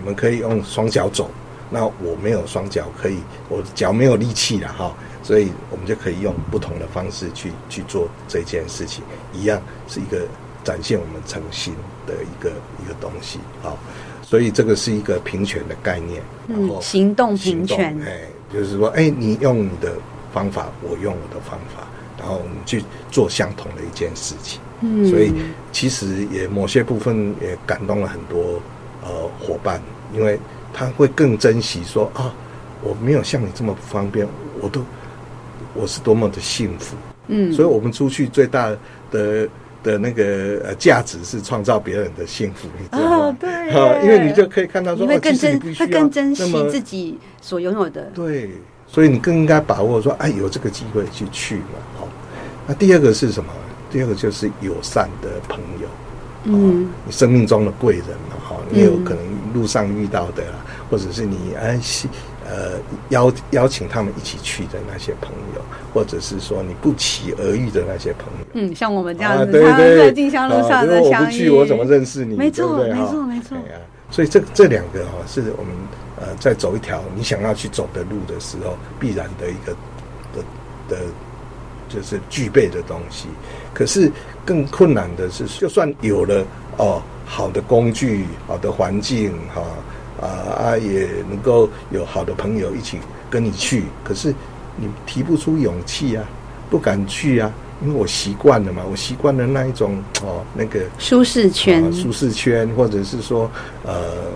[0.06, 1.30] 们可以用双脚走。
[1.72, 3.18] 那我没有双脚可以，
[3.50, 10.28] 我脚没有力气了哈，所以我们就可以用不同的方式去去做这件事情，一样是一个
[10.64, 11.74] 展现我们诚心
[12.06, 12.52] 的一个
[12.84, 13.74] 一个东西啊。
[14.22, 18.22] 所以这个是一个平权的概念，然后嗯，行动平权，哎，
[18.54, 19.94] 就是说，哎，你用你的
[20.32, 21.88] 方法，我用我的方法，
[22.18, 24.60] 然后我们去做相同的一件事情。
[24.82, 25.32] 嗯，所以
[25.72, 28.62] 其实也某些部分也感动了很多
[29.04, 29.82] 呃伙伴，
[30.16, 30.40] 因为。
[30.78, 32.36] 他会更珍惜说啊，
[32.84, 34.28] 我没有像你这么不方便，
[34.60, 34.82] 我都
[35.74, 36.98] 我是多么的幸福。
[37.28, 38.76] 嗯，所以我们出去最大
[39.10, 39.48] 的
[39.82, 43.16] 的那个呃价值是创造别人的幸福，你知道吗？
[43.16, 48.12] 哦，对，啊，因为你就可以看到说，你会更珍，会、哦、更珍惜自己所拥有的。
[48.14, 48.50] 对，
[48.86, 51.80] 所以你更应该把握说，哎，有这个机会去去嘛。
[51.98, 52.08] 好，
[52.68, 53.50] 那第二个是什么？
[53.90, 55.88] 第二个就是友善的朋友。
[56.46, 61.80] 嗯，你生命中的贵人了，哈，你有可能路上遇到的，嗯、或者是你哎，
[62.48, 62.78] 呃，
[63.10, 65.62] 邀邀请他们一起去的那些朋友，
[65.94, 72.36] 或者是说你不期而遇的那些朋友，嗯，像我们这样子，啊、对对对，在进香路上的相遇，我不去，我怎么认识你？
[72.36, 73.58] 没错，没错，没错。
[74.12, 75.74] 所以这这两个哈，是我们
[76.18, 79.72] 呃，在走一条你想要去走的路的时候，必然的一个
[80.32, 80.44] 的
[80.88, 80.98] 的，
[81.90, 83.28] 就是具备的东西。
[83.76, 84.12] 可是。
[84.48, 86.46] 更困难的是，就算有了
[86.78, 89.64] 哦，好的工具、好的环境，哈
[90.22, 94.32] 啊啊，也能够有好的朋友一起跟你去，可是
[94.78, 96.24] 你提不出勇气啊，
[96.70, 103.50] 不敢去啊，因为我习惯了嘛，我习惯了那一种哦，那个舒适圈、哦，舒适圈，或者是说
[103.84, 104.28] 呃，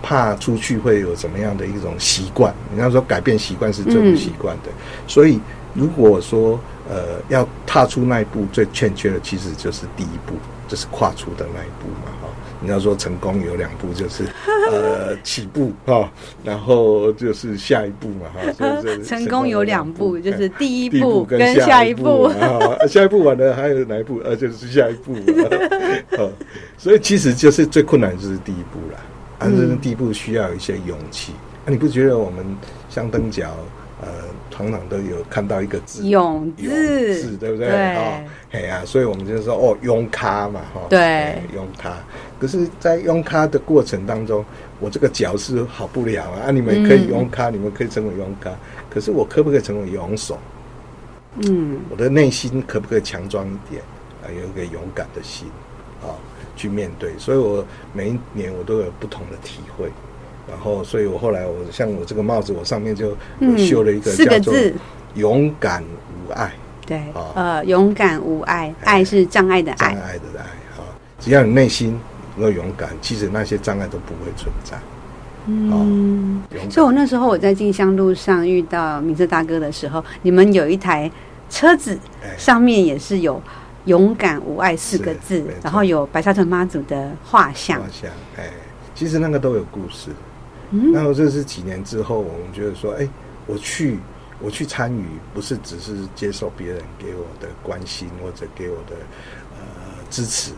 [0.00, 2.54] 怕出去会有怎么样的一种习惯。
[2.70, 4.78] 人家说改变习惯是最不习惯的，嗯、
[5.08, 5.40] 所以
[5.74, 6.56] 如果说。
[6.88, 10.34] 呃，要踏出那一步，最欠缺的其实就是第一步，
[10.68, 12.28] 就是跨出的那一步嘛，哈。
[12.58, 14.24] 你要说成功有两步，就是
[14.72, 16.10] 呃起步哈，
[16.42, 18.80] 然后就是下一步嘛，哈。
[18.80, 22.30] 所以 成功有两步，就是第一步跟下一步，
[22.88, 24.20] 下一步完了还有哪一步？
[24.24, 25.14] 呃，就是下一步。
[26.78, 28.98] 所以其实就是最困难就是第一步了，
[29.38, 31.32] 而这第一步需要一些勇气。
[31.66, 32.44] 啊，你不觉得我们
[32.88, 33.54] 香灯脚？
[34.02, 34.08] 呃，
[34.50, 37.96] 常常都有看到一个字“勇”字，对不对？
[37.96, 41.96] 哦，哎呀，所以我们就说哦，勇咖嘛，哈，对，勇咖。
[42.38, 44.44] 可是，在勇咖的过程当中，
[44.80, 46.48] 我这个脚是好不了啊。
[46.48, 48.50] 啊，你们可以勇咖，你们可以成为勇咖，
[48.90, 50.38] 可是我可不可以成为勇手？
[51.48, 53.82] 嗯，我的内心可不可以强壮一点
[54.22, 54.28] 啊？
[54.28, 55.48] 有一个勇敢的心
[56.02, 56.12] 啊，
[56.54, 57.12] 去面对。
[57.18, 59.90] 所以我每一年我都有不同的体会。
[60.48, 63.16] 然后，所以我后来我像我这个帽子，我上面就
[63.58, 64.54] 绣了一个叫做
[65.14, 66.52] “勇敢无碍”。
[66.86, 67.02] 对，
[67.34, 70.42] 呃，勇敢无碍，爱是障碍的爱，障碍的爱。
[70.78, 70.86] 啊，
[71.18, 71.98] 只要你内心
[72.36, 74.78] 能够勇敢，其实那些障碍都不会存在。
[75.46, 81.10] 嗯，所以我那时候我在进香路上遇到明哲大哥的时候，你们有一台
[81.50, 81.98] 车子，
[82.38, 83.42] 上面也是有
[83.86, 87.80] “勇敢无碍”四个字，然后有白沙屯妈祖的画像。
[87.80, 88.50] 画像，哎，
[88.94, 90.10] 其实那个都有故事。
[90.70, 93.08] 嗯，然后这是几年之后，我们觉得说，哎，
[93.46, 93.98] 我去。
[94.38, 95.02] 我去参与，
[95.32, 98.94] 不是只是接受别人给我的关心或者给我的
[99.52, 99.58] 呃
[100.10, 100.52] 支持，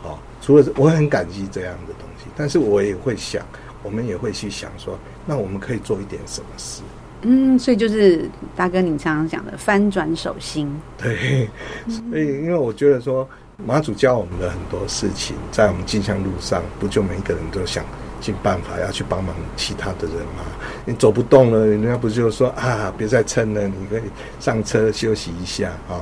[0.00, 3.44] 好，除了我很感激这样的东西，但是我也会想，
[3.82, 4.96] 我们也会去想说，
[5.26, 6.80] 那我们可以做一点什么事？
[7.22, 10.72] 嗯，所以就是大哥你常常讲的翻转手心。
[10.96, 11.50] 对，
[11.88, 17.84] 所以因为我觉得说，马祖教我们的很多事情，在我们进香路上，不就每一个人都想。
[18.24, 20.42] 尽办法要去帮忙其他的人嘛？
[20.86, 24.02] 你走不动了，人家不就说啊，别再撑了，你可以
[24.40, 26.00] 上车休息一下啊？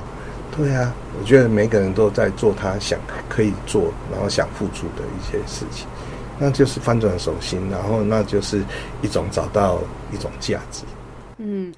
[0.56, 2.96] 对啊，我觉得每个人都在做他想
[3.28, 5.88] 可以做，然后想付出的一些事情，
[6.38, 8.62] 那就是翻转手心，然后那就是
[9.00, 9.80] 一种找到
[10.12, 10.84] 一种价值。
[11.38, 11.74] 嗯。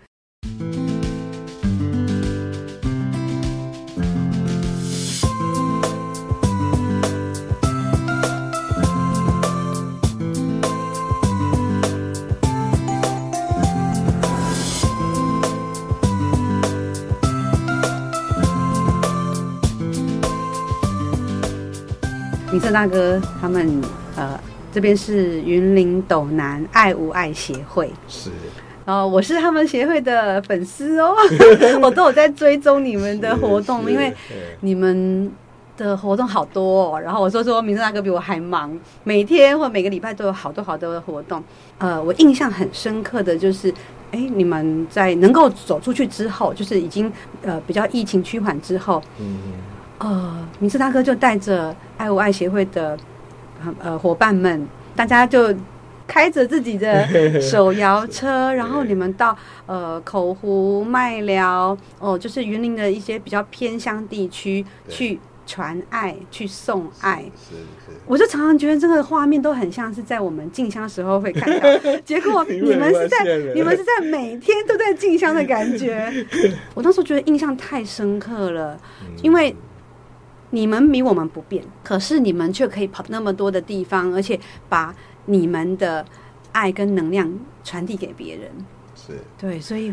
[22.75, 23.81] 大哥他们
[24.17, 24.39] 呃，
[24.73, 28.31] 这边是云林斗南爱无爱协会，是，
[28.85, 31.15] 然后我是他们协会的粉丝哦，
[31.81, 34.13] 我都有在追踪你们的活动，因为
[34.59, 35.31] 你们
[35.77, 37.01] 的活动好多哦。
[37.01, 41.41] 然后我说说明色大哥比我还忙，每天或每个礼拜都有好多好多的活动。
[41.79, 43.73] 呃，我印象很深刻的就是，
[44.11, 47.11] 哎，你们在能够走出去之后，就是已经
[47.43, 49.39] 呃比较疫情趋缓之后，嗯。
[49.99, 52.99] 呃，明志大哥就带着爱无爱协会的
[53.81, 55.55] 呃伙伴们，大家就
[56.07, 57.07] 开着自己的
[57.41, 59.35] 手摇车，然后你们到
[59.67, 67.25] 呃口湖、麦寮哦，就是云林的一些比较偏乡地区去传爱、去送爱。
[67.49, 71.69] 是是，我就常常觉得这个画面都很像是在我们进香时候会看到，
[72.05, 76.13] 结果你们是在你们是在每天都在进香的感觉。
[76.75, 78.79] 我当时觉得印象太深刻了，
[79.23, 79.55] 因为。
[80.55, 84.39] 你们比我们不变，可是你们却可以跑那么多的地方，而且
[84.69, 84.95] 把
[85.27, 86.05] 你们的
[86.53, 87.29] 爱跟能量
[87.65, 88.49] 传递给别人。
[88.95, 89.93] 是对，所以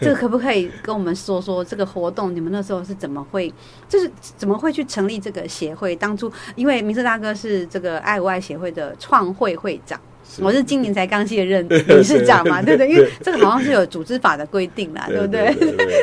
[0.00, 2.34] 这个可不可以跟我们说说这个活动？
[2.34, 3.52] 你们那时候是怎么会，
[3.88, 5.96] 就是怎么会去成立这个协会？
[5.96, 10.00] 当初因为明色大哥是这个爱无爱协会的创会会长，
[10.40, 12.88] 我是今年才刚卸任理事长嘛，对不对？
[12.88, 15.52] 因为这个好像是有组织法的规定啦，对不对？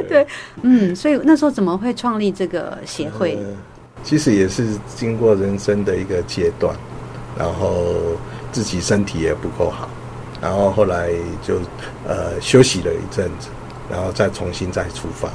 [0.07, 0.27] 对，
[0.61, 3.39] 嗯，所以那时候怎么会创立这个协会？
[4.03, 6.75] 其实也是经过人生的一个阶段，
[7.37, 7.95] 然后
[8.51, 9.89] 自己身体也不够好，
[10.41, 11.09] 然后后来
[11.41, 11.55] 就
[12.07, 13.47] 呃休息了一阵子，
[13.89, 15.29] 然后再重新再出发。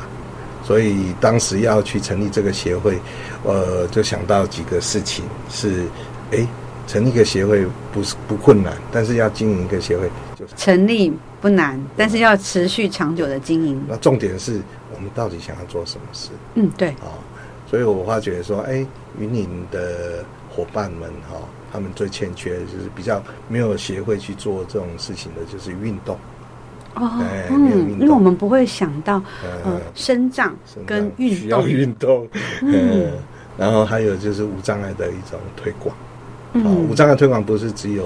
[0.64, 2.98] 所以当时要去成立这个协会，
[3.42, 5.86] 呃，就想到几个事情是：
[6.30, 6.46] 哎，
[6.86, 13.82] 成立一个协会不是不困难，但是要经营一个协会就是成立不难，但是要持续长久的经营。
[13.88, 14.60] 那重点是
[14.94, 16.28] 我们到底想要做什么事？
[16.54, 17.16] 嗯，对，啊。
[17.70, 18.86] 所以我发觉说，哎，
[19.18, 21.36] 云岭的伙伴们哈，
[21.70, 26.16] 他们最欠缺的就是比较没有协会去做这种事情的，就是运动。
[26.94, 32.26] 哦，嗯，因为我们不会想到，呃，生长跟运动需要运动，
[32.64, 33.12] 嗯，
[33.58, 35.94] 然后还有就是无障碍的一种推广。
[36.52, 38.04] 嗯，无障碍推广不是只有。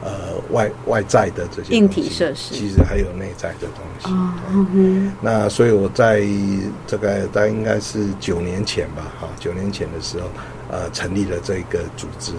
[0.00, 0.12] 呃，
[0.52, 4.08] 外外在的这些硬体设施，其实还有内在的东西。
[4.08, 4.32] 哦
[4.72, 6.22] 嗯、那所以我在
[6.86, 10.28] 这个大概应该是九年前吧，哈，九年前的时候，
[10.70, 12.32] 呃，成立了这个组织，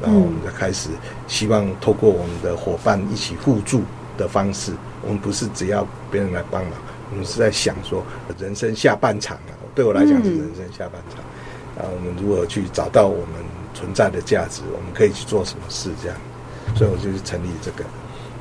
[0.00, 0.88] 然后我们就开始
[1.28, 3.82] 希望透过我们的伙伴一起互助
[4.16, 6.72] 的方式，我们不是只要别人来帮忙，
[7.10, 8.02] 我们是在想说
[8.38, 11.18] 人生下半场啊，对我来讲是人生下半场，
[11.76, 13.34] 啊、嗯，我们如何去找到我们
[13.74, 16.16] 存在的价值，我们可以去做什么事，这样。
[16.74, 17.84] 所以我就去成立这个，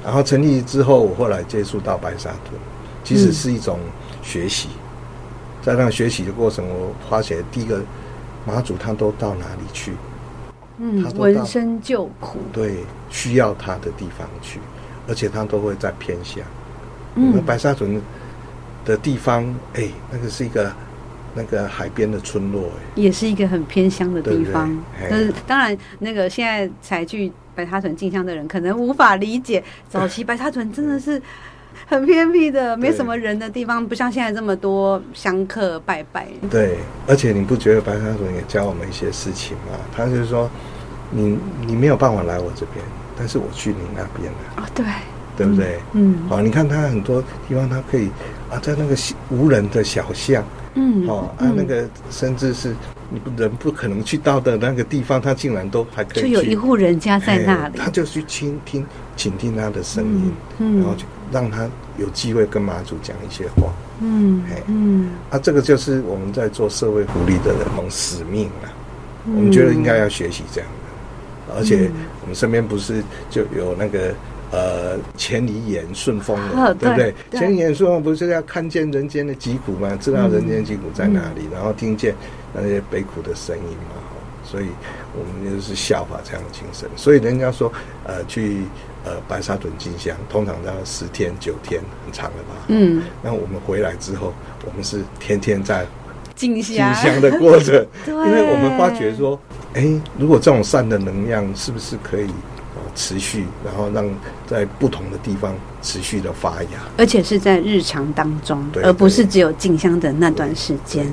[0.04, 2.60] 然后成立之后，我后来接触到白沙屯，
[3.04, 3.80] 其实是一种
[4.22, 4.70] 学习。
[5.62, 7.82] 在那学习的过程，我发现第一个
[8.46, 9.94] 马祖他都到哪里去？
[10.78, 12.40] 嗯，闻声救苦。
[12.54, 12.78] 对，
[13.10, 14.60] 需要他的地方去，
[15.08, 16.44] 而且他都会在偏乡。
[17.16, 18.02] 嗯，白沙屯
[18.86, 20.72] 的地方，哎，那个是一个
[21.34, 24.76] 那个海边的村落，也是一个很偏乡的地方。
[25.10, 31.22] 但是当然，那个现在才去白沙屯进香的人，可能无法理解，早期白沙屯真的是
[31.88, 36.28] 很偏僻的，没什么人的地方，不像现在这么多香客拜拜。
[36.50, 39.78] 对，而且你不觉得白沙屯也教我们一些事情吗？
[39.96, 40.50] 他就是说，
[41.10, 42.84] 你你没有办法来我这边，
[43.18, 44.38] 但是我去你那边了。
[44.58, 44.86] 哦，对。
[45.38, 45.80] 对不对？
[45.94, 48.10] 嗯，好、哦，你看他很多地方，他可以
[48.52, 48.96] 啊，在那个
[49.30, 50.44] 无人的小巷，
[50.76, 52.74] 嗯，哦，啊，那个甚至是
[53.10, 56.24] 你不人不可能去到的那个地方，他竟然都还可以。
[56.24, 68.72] 就有一户人家在那里，他就去倾听、倾听他的声音，嗯，然后就让他有机会跟妈祖讲一些话，嗯，哎，嗯，啊，这个就是我们在做社会福利的人种使命啊，
[69.26, 70.70] 嗯、我们觉得应该要学习这样
[71.50, 74.14] 的，而且我们身边不是就有那个。
[74.52, 77.16] 呃，千里眼顺风耳，哦、对不对？
[77.40, 79.98] 千里眼顺风不是要看见人间的疾苦吗？
[80.00, 82.14] 知道人间疾苦在哪里，嗯、然后听见
[82.54, 83.96] 那些悲苦的声音嘛。
[84.44, 84.66] 所以
[85.18, 86.90] 我们就是效法这样的精神。
[86.98, 87.72] 所以人家说，
[88.04, 88.64] 呃，去
[89.06, 92.56] 呃白沙屯进香，通常要十天九天，很长了吧？
[92.68, 93.02] 嗯。
[93.22, 94.34] 那我们回来之后，
[94.66, 95.86] 我们是天天在
[96.36, 99.40] 进香的过程， 对因为我们发觉说，
[99.76, 99.88] 哎，
[100.18, 102.30] 如果这种善的能量是不是可以？
[102.94, 104.06] 持续，然后让
[104.46, 111.06] 在不同的地方持续的发芽，而且是在日常当中，对而不是只有进香的那段时间。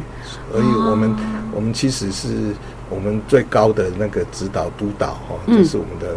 [0.51, 1.17] 所以我们、哦、
[1.55, 2.53] 我们其实是
[2.91, 6.17] 我们最高的那个指导督导哈，这、嗯、是我们的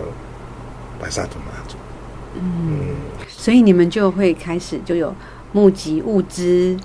[1.00, 1.78] 白沙屯妈祖。
[2.36, 2.95] 嗯，
[3.28, 5.13] 所以你们就会开始就有
[5.52, 6.76] 募集物资，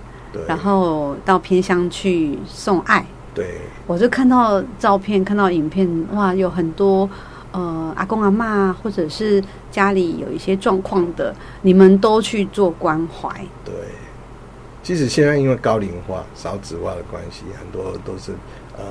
[0.47, 3.05] 然后到偏乡去送爱。
[3.33, 7.09] 对，我就看到照片，看到影片，哇，有很多。
[7.57, 13.31] 呃，阿公阿嬷，或者是家里有一些状况的，你们都去做关怀。
[13.64, 13.75] 对，
[14.83, 18.33] 即使现在因为高龄化、少子化的关系，很多都是
[18.77, 18.85] 呃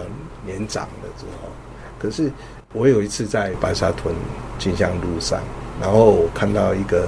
[0.44, 1.52] 年长了之后。
[2.00, 2.32] 可是
[2.74, 4.16] 我有一次在白沙屯
[4.58, 5.40] 进香路上，
[5.80, 7.08] 然后我看到一个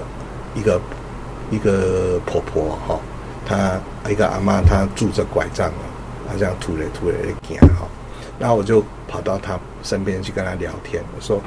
[0.54, 0.80] 一个
[1.50, 3.00] 一个婆婆哈，
[3.48, 3.80] 她
[4.12, 7.88] 一个阿妈，她拄着拐杖啊，好像突来突来的行哈，
[8.40, 9.60] 然后我就跑到他。
[9.84, 11.42] 身边去跟他聊天，我说：“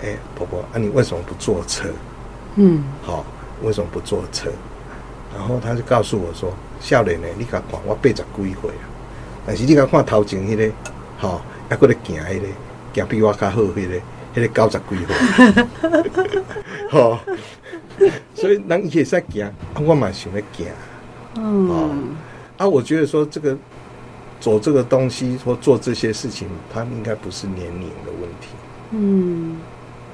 [0.00, 1.88] 哎、欸，婆婆，啊，你为什么不坐车？
[2.54, 3.24] 嗯，好，
[3.62, 4.52] 为什么不坐车？
[5.34, 8.84] 然后他就告诉我说：‘少年呢，你甲看我八十几岁啊，
[9.44, 10.72] 但是你甲看头前迄、那个，
[11.16, 12.46] 好，还搁咧行迄个，
[12.94, 14.00] 行比我较好迄、那个，迄、
[14.34, 16.44] 那个九十几岁，
[16.88, 17.18] 好，
[18.36, 19.52] 所以人伊会使行，
[19.84, 20.68] 我嘛想要行，
[21.34, 22.14] 嗯，
[22.58, 23.58] 啊，我觉得说这个。”
[24.42, 28.48] 做这个东西或做这些事情，他们应该不是年龄的问题，
[28.90, 29.56] 嗯，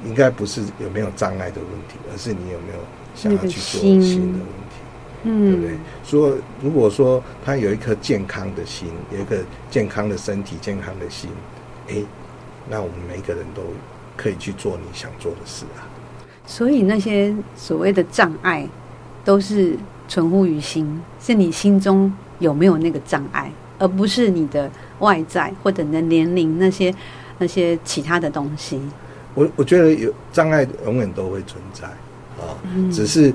[0.05, 2.81] 应该不是有没有障碍的问题，而是你有没有
[3.15, 4.77] 想要去做新的问题，
[5.23, 5.79] 嗯，对不对？
[6.05, 9.39] 说如果说他有一颗健康的心，有一个
[9.71, 11.31] 健康的身体、健康的心，
[11.89, 11.95] 哎，
[12.69, 13.63] 那我们每一个人都
[14.15, 15.89] 可以去做你想做的事啊。
[16.47, 18.69] 所以那些所谓的障碍，
[19.25, 19.75] 都是
[20.07, 23.51] 存乎于心，是你心中有没有那个障碍。
[23.79, 26.95] 而不是你的外在或者你的年龄那些
[27.39, 28.81] 那些其他的东西。
[29.35, 31.87] 我我觉得有障碍永远都会存在
[32.43, 33.33] 啊，嗯、只是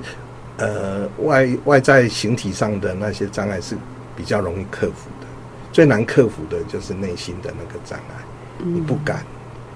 [0.58, 3.76] 呃外外在形体上的那些障碍是
[4.14, 5.26] 比较容易克服的，
[5.72, 8.24] 最难克服的就是内心的那个障碍，
[8.58, 9.24] 嗯、你不敢。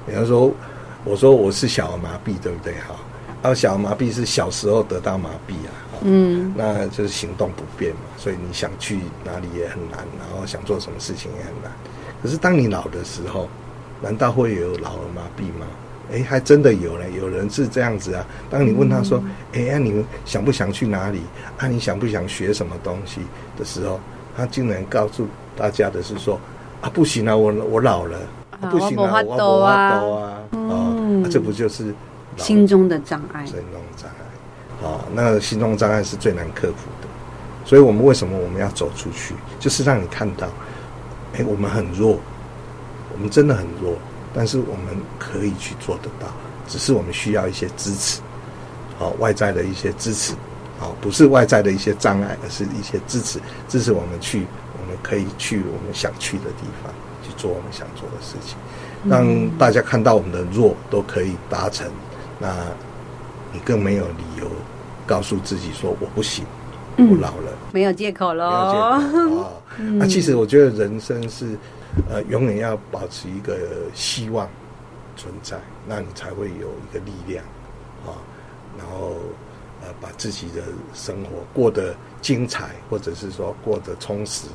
[0.07, 0.53] 比方说，
[1.05, 2.75] 我说我是小儿麻痹，对不对？
[2.75, 2.95] 哈，
[3.43, 5.73] 而小儿麻痹是小时候得到麻痹啊。
[6.03, 11.73] 嗯，那就是行动不便嘛，所以你想去哪里也很难，然后想做什么事情也很难。
[12.23, 13.49] 可是当你老的时候，
[14.01, 15.67] 难道会有老了麻痹吗？
[16.11, 18.25] 哎，还真的有呢，有人是这样子啊。
[18.49, 21.21] 当你问他说：“哎呀，你们想不想去哪里？
[21.59, 23.21] 啊，你想不想学什么东西？”
[23.59, 24.01] 的时候，
[24.35, 26.41] 他竟然告诉大家的是说
[26.81, 28.19] ：“啊，不行啊，我我老了，
[28.59, 31.95] 啊、不行啊，我我啊，啊，啊，嗯、啊，这不就是
[32.39, 33.45] 心中的障碍？”
[34.83, 37.09] 啊，那个心中障碍是最难克服的，
[37.65, 39.35] 所以我们为什么我们要走出去？
[39.59, 40.47] 就是让你看到，
[41.35, 42.19] 哎，我们很弱，
[43.13, 43.95] 我们真的很弱，
[44.33, 46.29] 但是我们可以去做得到，
[46.69, 48.21] 只是我们需要一些支持，
[48.99, 50.33] 好，外在的一些支持，
[50.79, 54.47] 好，不是外在的一些障碍，而是一些支持，支持我们去，
[54.81, 58.57] 我们可以去我们想去的地方，去做我们想做的事情，
[59.11, 59.27] 让
[59.59, 61.87] 大家看到我们的弱都可以达成，
[62.39, 62.49] 那
[63.53, 64.49] 你更没有理由。
[65.07, 66.45] 告诉自己说我不行，
[66.99, 69.01] 我老了，嗯、没有借口喽。
[69.97, 71.57] 那 其实我觉得人生是，
[72.11, 73.57] 呃，永远要保持一个
[73.95, 74.47] 希望
[75.17, 77.43] 存在，那你才会有一个力量
[78.05, 78.13] 啊。
[78.77, 79.15] 然后
[79.81, 84.47] 呃，把自己的生活过得精彩，或者是说过得充实，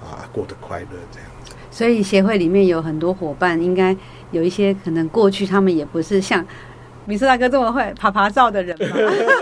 [0.00, 1.52] 啊，过得快乐这样子。
[1.70, 3.94] 所以协会里面有很多伙伴，应该
[4.30, 6.42] 有一些可能过去他们也不是像
[7.08, 8.86] 米色大哥这么会爬爬照的人嘛。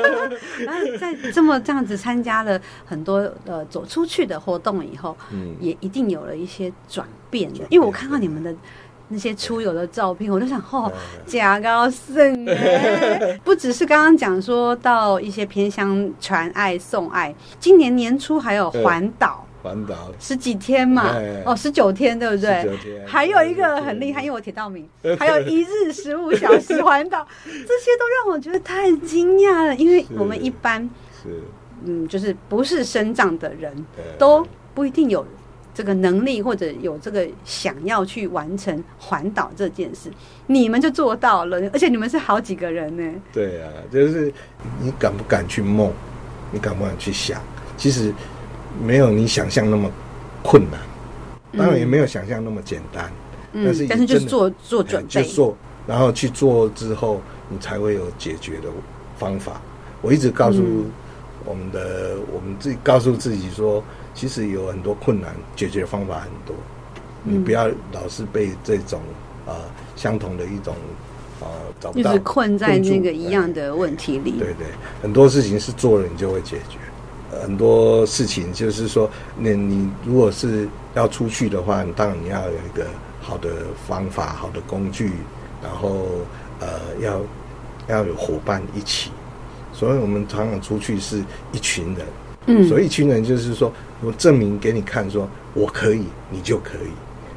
[0.64, 7.64] 然后在这么这样子参加了很多呃走出去的活动以后，嗯，也一定有了一些转变的。
[7.69, 8.55] 因为我看到你们的
[9.09, 10.91] 那些出游的照片，我就想，哦，
[11.27, 13.39] 假高兴耶！
[13.45, 19.45] 不只是刚刚讲说到一些偏乡传爱送爱，今年年初还有环岛。
[19.62, 22.62] 环岛十几天嘛，哦，十九天对不对？
[22.62, 23.07] 十九天。
[23.07, 24.88] 还有一个很厉害，因为我铁道迷，
[25.18, 29.74] 还有一日十五小时环岛，这些都让我觉得太惊讶了。
[29.74, 30.88] 因为我们一般
[31.22, 31.42] 是
[31.84, 33.72] 嗯，就是不是生长的人，
[34.18, 35.26] 都不一定有
[35.74, 40.11] 这个能力或者有这个想要去完成环岛这件事。
[40.46, 43.20] 你们就做到了，而且你们是好几个人呢。
[43.32, 44.32] 对啊，就是
[44.80, 45.92] 你敢不敢去梦？
[46.52, 47.40] 你敢不敢去想？
[47.76, 48.12] 其实。
[48.85, 49.91] 没有你想象那么
[50.43, 50.81] 困难，
[51.57, 53.11] 当然也没有想象那么简单。
[53.53, 55.57] 嗯、但是但是就是做做准备，就做，
[55.87, 58.68] 然后去做之后，你才会有解决的
[59.18, 59.61] 方法。
[60.03, 60.62] 我一直告诉
[61.45, 63.83] 我们的，嗯、我们自己告诉自己说，
[64.14, 66.55] 其实有很多困难，解决方法很多。
[67.22, 69.01] 你不要老是被这种
[69.47, 69.55] 啊、呃、
[69.97, 70.74] 相同的一种
[71.41, 71.51] 啊、呃、
[71.81, 74.33] 找不到，就是困在那个一样的问题里。
[74.33, 74.66] 对对，
[75.03, 76.79] 很多事情是做了你就会解决。
[77.43, 82.87] 很多事情就是说，那你如果是要出去的话，当然你要有一个
[83.20, 83.51] 好的
[83.87, 85.12] 方法、好的工具，
[85.62, 86.07] 然后
[86.61, 86.68] 呃，
[87.01, 87.20] 要
[87.89, 89.11] 要有伙伴一起。
[89.72, 91.22] 所以我们常常出去是
[91.53, 92.07] 一群人，
[92.47, 93.70] 嗯，所以一群人就是说
[94.01, 96.91] 我证明给你看，说我可以，你就可以。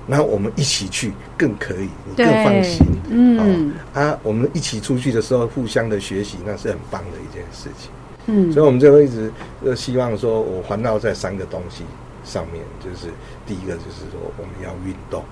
[0.07, 2.79] 那我们一起去更可以，你更放心，
[3.09, 7.91] 嗯啊，我们一起出去的时候互相的学习，那是很棒的一件事情。
[8.29, 9.31] 嗯，所以我们就会一直
[9.65, 11.83] 就希望说，我环绕在三个东西
[12.23, 13.07] 上面，就是
[13.45, 15.23] 第一个就是说我们要运动，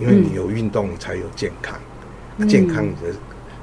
[0.00, 1.78] 因为你有运动，你才有健康，
[2.38, 3.14] 嗯、健康你的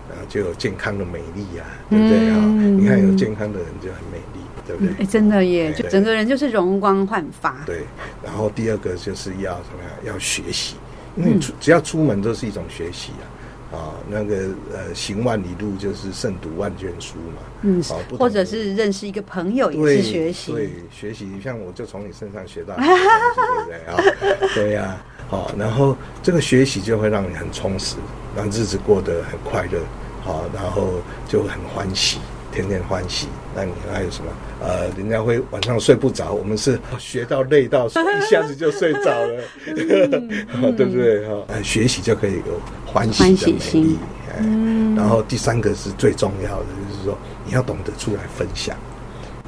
[0.09, 2.37] 呃就有健康的美丽呀、啊，对不对啊？
[2.39, 4.91] 嗯、你看有健康的人就很美丽，对不对？
[4.93, 7.57] 哎、嗯，真的耶，就整个人就是容光焕发。
[7.65, 7.81] 对，
[8.23, 10.13] 然后第二个就是要什么呀？
[10.13, 10.75] 要学习，
[11.15, 13.25] 因为出只要出门都是一种学习啊。
[13.75, 14.35] 啊，那个
[14.73, 17.41] 呃，行万里路就是胜读万卷书嘛。
[17.63, 20.51] 嗯，好，或者是认识一个朋友也是学习。
[20.53, 24.49] 对，学习，像我就从你身上学到， 对不对啊？
[24.53, 24.97] 对呀，
[25.27, 27.97] 好，然后这个学习就会让你很充实，
[28.35, 29.79] 让日子过得很快乐，
[30.23, 32.19] 好，然后就很欢喜。
[32.51, 34.29] 天天欢喜，那你还有什么？
[34.61, 41.25] 呃，人家会晚上睡不着，我们是学到累到， 一下子就睡着了，嗯、 对不对？
[41.27, 43.97] 哈、呃，学习就可以有欢喜的美丽。
[44.39, 48.75] 嗯、然后第三个是最重要的，就是说你要懂得出来分享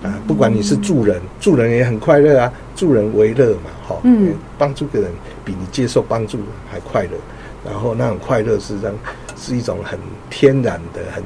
[0.01, 5.11] 啊，不管你是助人，助人也很快乐啊，助人为乐嘛，哈，嗯，帮助个人
[5.43, 6.39] 比你接受帮助
[6.71, 7.11] 还快乐，
[7.65, 8.93] 然后那种快乐是让
[9.35, 9.99] 是一种很
[10.29, 11.21] 天然的很。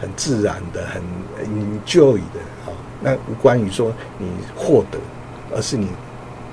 [0.00, 1.00] 很自然的，很
[1.44, 4.26] enjoy 的啊，那无关于说你
[4.56, 4.98] 获得，
[5.54, 5.88] 而是你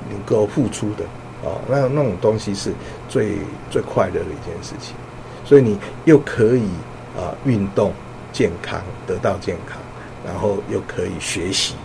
[0.09, 1.03] 能够付出的
[1.47, 2.71] 啊，那那种东西是
[3.09, 3.37] 最
[3.69, 4.95] 最快乐的一件事情。
[5.43, 6.63] 所以你又可以
[7.17, 7.91] 啊运动
[8.31, 9.77] 健康得到健康，
[10.25, 11.75] 然后又可以学习，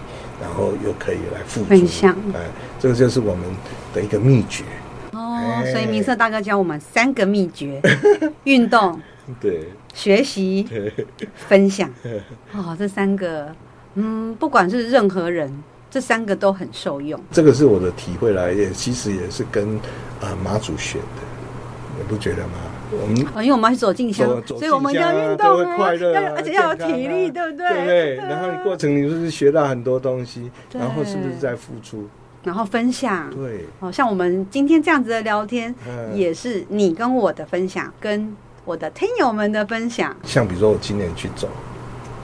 [0.40, 2.14] 然后又可以来付出，分享。
[2.34, 2.40] 哎，
[2.78, 3.44] 这个就是我们
[3.92, 4.62] 的一个秘诀。
[5.12, 7.80] 哦，哎、所以明色大哥教我们三个秘诀：
[8.44, 9.00] 运动。
[9.40, 10.66] 对，学习、
[11.34, 11.90] 分享，
[12.53, 13.49] 哦，这三个，
[13.94, 15.51] 嗯，不管是任何人，
[15.90, 17.18] 这三个都很受用。
[17.32, 19.76] 这个是我的体会来，也其实也是跟
[20.20, 21.22] 啊妈祖学的，
[21.97, 22.53] 你不觉得吗？
[22.92, 27.86] 我们因为我们是走进香，所以我们要运动啊，要而且要有体力，对不对？
[27.86, 28.16] 对。
[28.16, 32.07] 然后你过程你就是学到很多东西，然后是不是在付出？
[32.44, 35.74] 然后分享，对，哦，像我们今天这样子的聊天，
[36.12, 38.36] 也是你跟我的分享，跟。
[38.66, 41.48] 我的听友们的分享，像比如说我今年去走，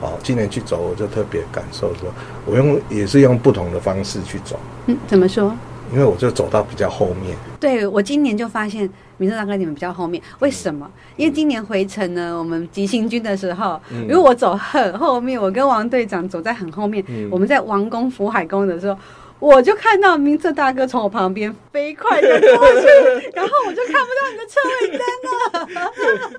[0.01, 2.12] 好，今年去走，我就特别感受说，
[2.45, 4.59] 我用也是用不同的方式去走。
[4.86, 5.55] 嗯，怎么说？
[5.93, 7.36] 因为我就走到比较后面。
[7.61, 10.84] 对，我今年就发现，明色大哥你们比较后面，为什么？
[10.84, 18.99] 嗯、因为今年回程呢，我们急行军的时候，嗯、如果我走很后面，我跟王队长走在很后面，嗯、我们在王宫福海宫的时候。
[19.51, 22.86] 我就看到明哲大哥从我旁边飞快的过去，
[23.34, 26.32] 然后我就看不到你的车尾灯了。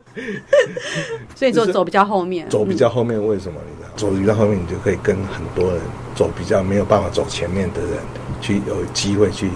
[1.36, 3.60] 所以就走比较后面，走比较后面为什么？
[3.70, 5.82] 你知道，走比较后面，你就可以跟很多人
[6.16, 8.00] 走比较没有办法走前面的人，
[8.40, 9.50] 去有机会去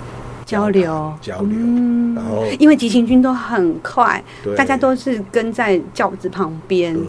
[0.45, 1.57] 交流交流。
[1.57, 6.93] 嗯、然后因为急行军都很快，对大家都是跟在轿子旁边。
[6.93, 7.05] 对，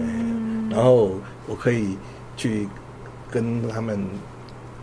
[0.00, 1.12] 嗯、然后
[1.46, 1.96] 我可以
[2.36, 2.68] 去
[3.30, 4.04] 跟他们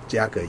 [0.08, 0.48] 加个油。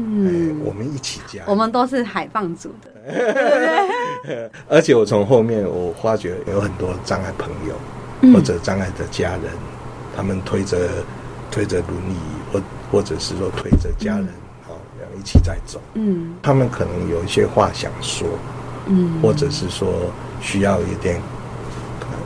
[0.00, 1.42] 嗯，我们一起加。
[1.46, 7.74] 我们都是海放组的， 而且我从后面我发觉有很多障碍朋友、
[8.22, 9.42] 嗯、或者障碍的家人，
[10.16, 10.88] 他们推着
[11.50, 12.16] 推着轮椅，
[12.52, 14.28] 或或者是说推着家人，
[14.66, 15.80] 好、嗯，一起在走。
[15.94, 18.26] 嗯，他们可能有一些话想说，
[18.86, 19.88] 嗯，或者是说
[20.40, 21.20] 需要一点。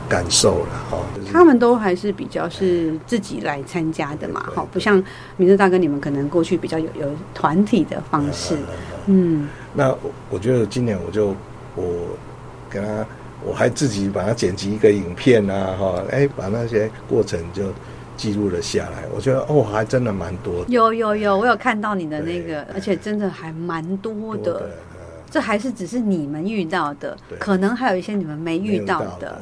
[0.07, 5.03] 感受了哈，就是、他们都还是比较是自己来参加的嘛，哈，不像
[5.37, 8.55] 明德大哥你们可能过去比较有有团体的方式，
[9.07, 9.43] 嗯。
[9.43, 9.95] 嗯，那
[10.29, 11.35] 我觉得今年我就
[11.75, 11.83] 我
[12.69, 13.05] 给他，
[13.43, 17.65] 我还自己把它剪辑一个影片啊，哈，哎，把那些过程就
[18.17, 19.03] 记录了下来。
[19.13, 20.69] 我觉得哦，还真的蛮多的。
[20.69, 24.43] 有有有，我有看到你的那个，而且真的还蛮多的。
[24.43, 24.69] 多的
[25.29, 29.41] 这还是只是你们遇到的，可能还有一些你们没遇到的。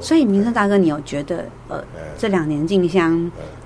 [0.00, 1.82] 所以，明生大哥，你有觉得呃，
[2.16, 3.18] 这两年进香，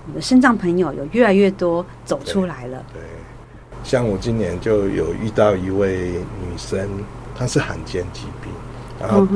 [0.06, 2.82] 你的身障朋友有越来越多走出来了？
[2.94, 3.02] 对，
[3.82, 6.88] 像我今年就有遇到一位女生，
[7.36, 8.50] 她是罕见疾病，
[8.98, 9.26] 然后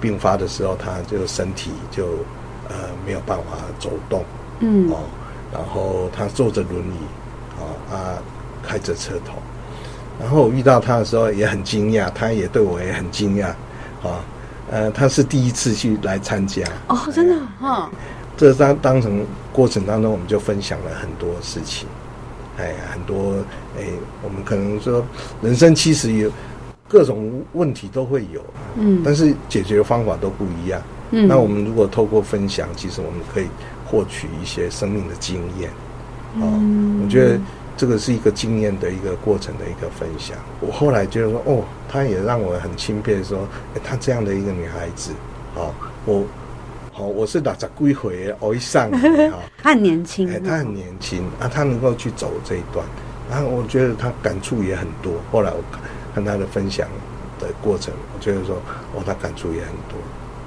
[0.00, 2.06] 病发的时候，她就身体就
[2.68, 2.74] 呃
[3.06, 3.44] 没有办法
[3.78, 4.24] 走动，
[4.60, 4.90] 嗯。
[4.90, 4.98] 哦，
[5.52, 7.62] 然后她坐着轮椅，啊
[7.94, 8.18] 啊
[8.62, 9.34] 开着车头，
[10.18, 13.46] 然后我遇到她的时候也很惊讶，她也对我也很惊讶，
[14.02, 14.24] 啊。
[14.70, 17.90] 呃，他是第一次去来参加哦，真的哈。
[18.36, 21.88] 这当当成过程当中，我们就分享了很多事情，
[22.58, 23.36] 哎，很多
[23.78, 23.84] 哎，
[24.22, 25.04] 我们可能说
[25.40, 26.30] 人生其实有
[26.88, 28.44] 各种问题都会有，
[28.76, 31.26] 嗯，但是解决方法都不一样，嗯。
[31.28, 33.46] 那我们如果透过分享，其实我们可以
[33.86, 35.70] 获取一些生命的经验，
[36.40, 37.40] 哦，嗯，我觉得。
[37.76, 40.36] 这个是一个经验的一个过程的一个分享。
[40.60, 45.12] 我后来觉得说，哦，她也让我很钦佩，说，哎，她这样的一个女孩子，
[45.54, 45.74] 哦，
[46.06, 46.24] 我，
[46.90, 48.98] 好、哦，我是打着归回哦一上，哈，
[49.62, 52.84] 她很年轻，哎，她很年轻啊，她能够去走这一段，
[53.30, 55.12] 然后我觉得她感触也很多。
[55.30, 55.62] 后来我
[56.14, 56.88] 看她的分享
[57.38, 58.56] 的过程，我觉得说，
[58.94, 59.98] 哦，她感触也很多，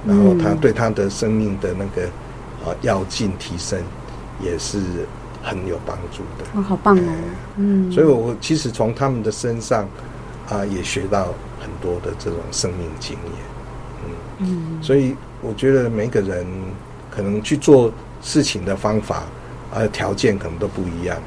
[0.08, 2.08] 然后她对她的生命的那个
[2.66, 3.80] 啊要进提升
[4.42, 4.80] 也是。
[5.42, 7.12] 很有帮助的，哦，好棒哦！
[7.58, 9.88] 嗯，所以我其实从他们的身上
[10.50, 11.28] 啊，也学到
[11.62, 13.34] 很多的这种生命经验，
[14.06, 14.12] 嗯。
[14.40, 16.46] 嗯，所以我觉得每个人
[17.10, 19.24] 可能去做事情的方法
[19.74, 21.18] 啊，条件可能都不一样，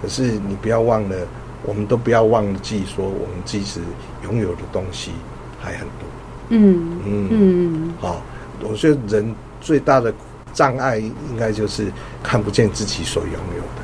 [0.00, 1.16] 可是你不要忘了，
[1.64, 3.80] 我们都不要忘记说，我们其实
[4.24, 5.12] 拥有的东西
[5.60, 6.08] 还很多，
[6.48, 7.28] 嗯嗯。
[7.30, 8.22] 嗯，好，
[8.62, 10.12] 我觉得人最大的。
[10.52, 11.92] 障碍应该就是
[12.22, 13.82] 看不见自己所拥有的，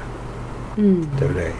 [0.76, 1.50] 嗯，对不对？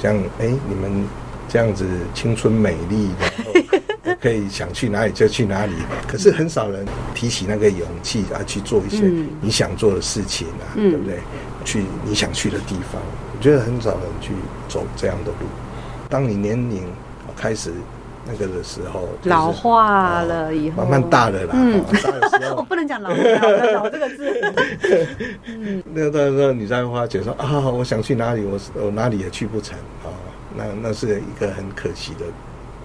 [0.00, 1.04] 像哎，你们
[1.48, 5.72] 这样子青春美丽，然后可以想去哪里就去哪里，
[6.06, 11.18] 可是很少人提起那个勇气啊，去做一些你想做的事情啊，嗯、对不对？
[11.64, 13.00] 去你想去的地方，
[13.36, 14.32] 我觉得很少人去
[14.68, 15.46] 走这样的路。
[16.08, 16.82] 当你年龄
[17.36, 17.72] 开始。
[18.30, 21.50] 那个的时候，老化了以后，慢慢大了啦。
[21.54, 21.82] 嗯，
[22.56, 24.52] 我不能讲老了，老这个字。
[25.46, 30.12] 嗯， 那个时候你在发觉说啊，我想去哪里，我我哪里也去不成啊。
[30.56, 32.26] 那那是一个很可惜的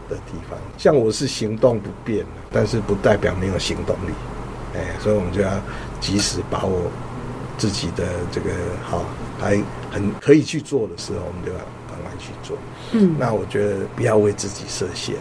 [0.10, 0.58] 的地方。
[0.78, 4.14] 像我是行动不便，但是不代表没有行动力。
[4.76, 5.52] 哎，所以我们就要
[6.00, 6.82] 及时把握
[7.58, 8.50] 自己的这个
[8.84, 9.04] 好，
[9.39, 11.58] 还很可以去做的时候，我们就要
[11.89, 12.58] 赶快去做。
[12.91, 15.16] 嗯，那我觉得不要为自己设限。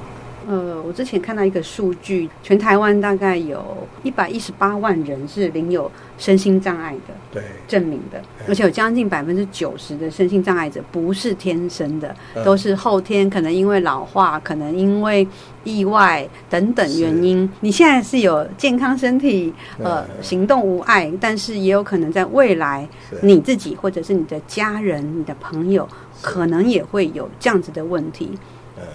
[0.48, 12.14] 呃，我之前看到一个数据，全台湾大概有一百一十八万人是领有身心障碍的，对，证明的，而且有将近百分之九十的身心障碍者不是天生的，
[12.44, 15.26] 都是后天，可能因为老化，可能因为
[15.64, 17.48] 意外等等原因。
[17.60, 22.88] 你现在是有健康身体，呃，行动无碍，但是也有可能在未来，
[23.22, 25.88] 你自己或者是你的家人、你的朋友，
[26.20, 28.32] 可能也会有这样子的问题。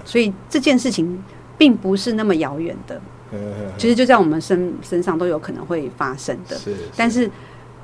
[0.04, 1.24] 所以这件事情。
[1.58, 3.02] 并不是那么遥远的，
[3.78, 6.56] 其实就在我们身身上都有可能会发生的。
[6.56, 7.30] 是，但是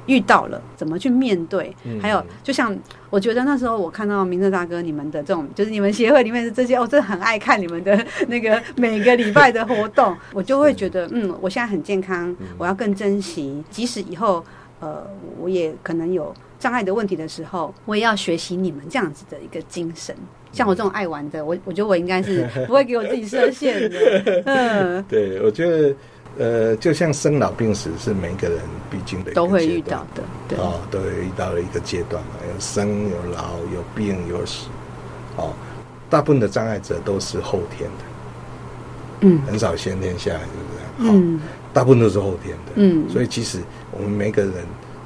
[0.06, 1.76] 遇到了怎么去面对？
[2.02, 2.78] 还有，就像
[3.10, 14.44] 我觉得那时候我看到明正大哥你们的这种，就是你们协会里面的这些，我真的很爱看你们的那个每个礼拜的活动， 我就会觉得，嗯，我现在很健康，我要更珍惜，即使以后
[14.80, 15.08] 呃，
[15.40, 20.14] 我也可能有障碍的问题的时候，我也要学习你们这样子的一个精神。
[20.54, 24.44] 像我这种爱玩的，我我觉得我应该是不会给我自己设限的。
[24.46, 25.96] 嗯，对，我觉得
[26.38, 34.68] 呃，就像生老病死是每一个人必经的都会遇到的，对，哦，都会遇到的一个阶段嘛，有生有老有病有死，
[35.38, 35.52] 哦，
[36.08, 38.06] 大部分的障碍者都是后天的，
[39.22, 41.12] 嗯，很少先天下来，是不是？
[41.12, 41.40] 嗯，
[41.74, 43.58] 大部分都是后天的，嗯，所以其实
[43.90, 44.54] 我们每个人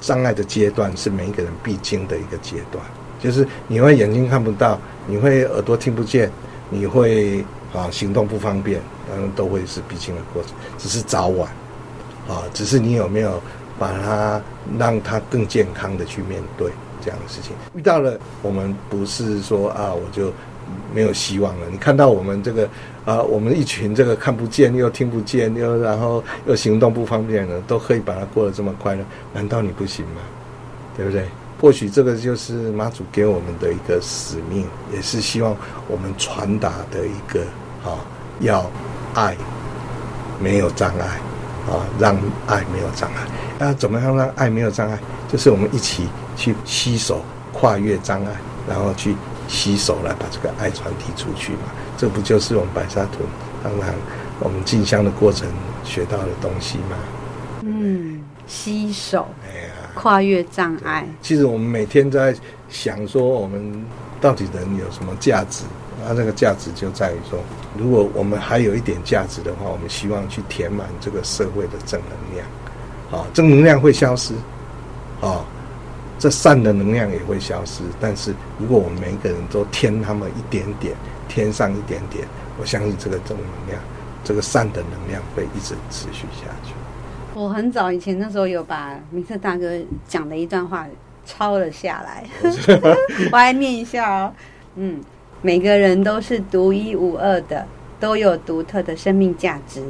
[0.02, 2.84] 障碍的阶段是每一个人必经的一个阶段。
[3.20, 6.30] 就是你会眼睛看不到，你会耳朵听不见，
[6.70, 7.44] 你会
[7.74, 8.82] 啊行动不方便，
[9.16, 11.50] 嗯，都会是必经的过程，只是早晚，
[12.28, 13.42] 啊，只是你有没有
[13.80, 14.42] 把它
[14.78, 16.70] 让它更健康的去面对
[17.02, 17.54] 这样的事情。
[17.74, 20.32] 遇到了，我们不是说啊，我就
[20.94, 21.68] 没有希望了。
[21.72, 22.68] 你看到我们这个
[23.06, 29.04] 啊，我们一群这个看不见又听不见又然后又行动不方便的，都可以把它过得这么快乐，
[29.34, 30.22] 难道你不行吗？
[30.98, 31.26] 对不对？
[31.60, 35.56] 或许这个就是妈祖给我们的一个使命，也是希望
[35.88, 37.42] 我们传达的一个
[37.84, 37.98] 啊，
[38.42, 38.70] 要
[39.14, 39.36] 爱
[40.40, 41.06] 没有障碍
[41.68, 43.22] 啊，让爱没有障碍。
[43.58, 45.00] 那怎么样让爱没有障碍？
[45.28, 48.32] 就是我们一起去携手跨越障碍，
[48.70, 49.16] 然后去
[49.48, 51.60] 携手来把这个爱传递出去嘛。
[51.98, 53.28] 这不就是我们白沙屯
[53.64, 53.96] 当然
[54.40, 55.48] 我们进香的过程
[55.84, 56.96] 学到的东西吗？
[57.62, 59.28] 嗯，携手。
[59.98, 61.08] 跨越障碍。
[61.22, 62.36] 其实我们每天在
[62.70, 63.86] 想说，我们
[64.22, 65.64] 到底人有什么价值？
[66.08, 67.40] 那这个价值就在于说，
[67.78, 72.48] 如果我们还有一点价值的话，我们希望去填满这个社会的正能量。
[73.10, 74.34] 啊，正能量会消失，
[75.22, 75.44] 啊，
[76.20, 77.82] 这善的能量也会消失。
[78.00, 80.94] 但是如果我们每一个人都添他们一点点，
[81.30, 82.28] 添上一点点，
[82.60, 83.82] 我相信这个正能量，
[84.24, 86.74] 这个善的能量会一直持续下去。
[87.38, 89.70] 我很早以前那时候有把明策大哥
[90.08, 90.88] 讲的一段话
[91.24, 92.24] 抄了下来，
[93.32, 94.34] 我来念一下哦。
[94.76, 95.00] 嗯，
[95.44, 97.68] 每个人都是独一无二的，
[98.00, 99.84] 都有独特的生命价值。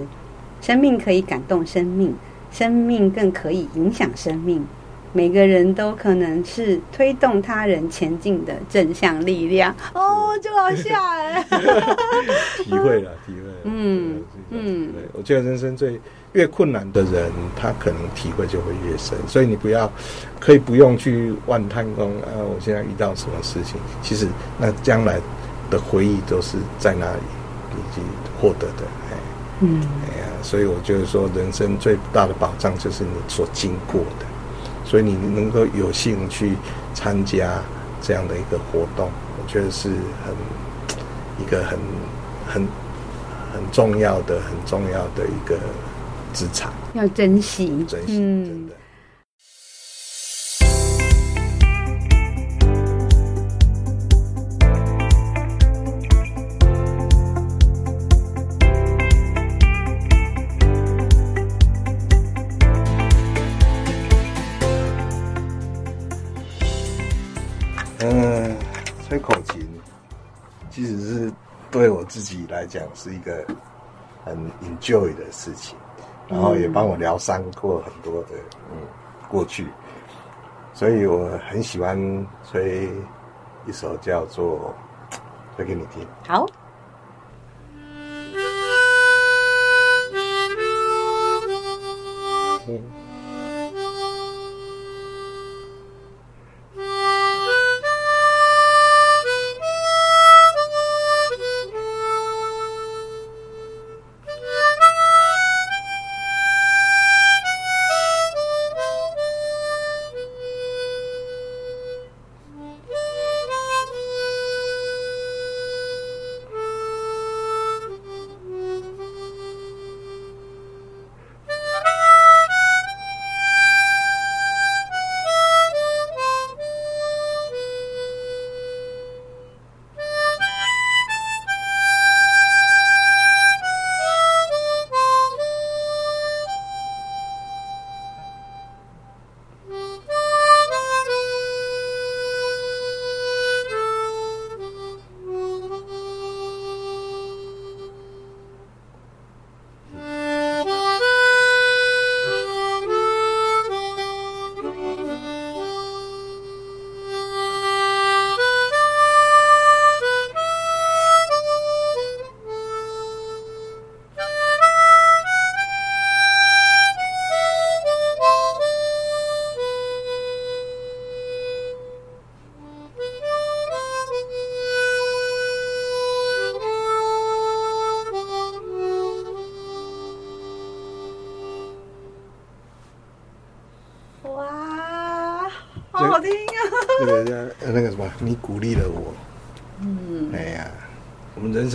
[0.59, 2.13] 生命可以感动生命，
[2.51, 4.65] 生命更可以影响生命。
[5.13, 9.73] 每个人都可能是推动他人前进的正向力量。
[9.93, 11.43] 哦，就好吓人，
[12.65, 13.55] 体会了，体会了。
[13.63, 15.99] 嗯嗯，对，我觉得人生最。
[16.33, 19.91] 越困难的人，他可能体会就会越深，所以你不要，
[20.39, 24.27] 可以不用去万叹说啊，我现在遇到什么事情，其实
[24.59, 25.19] 那将来
[25.71, 27.21] 的回忆都是在那里
[27.71, 28.03] 已经
[28.39, 29.17] 获得的，哎，
[29.61, 29.81] 嗯，
[30.11, 34.25] 哎呀，所以我觉得说，人生最大的保障就是你所经过的，
[34.85, 36.55] 所以你能够有幸去
[36.93, 37.59] 参加
[38.01, 39.09] 这样的一个活动，
[39.41, 40.35] 我觉得是很
[41.43, 41.79] 一个很
[42.45, 42.67] 很
[43.57, 45.57] 很重要的、很重要的一个。
[46.33, 48.19] 资产要珍惜，珍惜。
[48.19, 48.66] 嗯，
[71.77, 73.45] 对我自己来讲是一个
[74.25, 75.77] 很 enjoy 的事情。
[76.29, 78.31] 然后也帮我疗伤过很多的
[78.69, 78.77] 嗯
[79.29, 79.65] 过去，
[80.73, 81.97] 所以我很喜欢
[82.43, 82.89] 吹
[83.65, 84.75] 一首叫做
[85.55, 86.05] 吹给你听。
[86.27, 86.45] 好。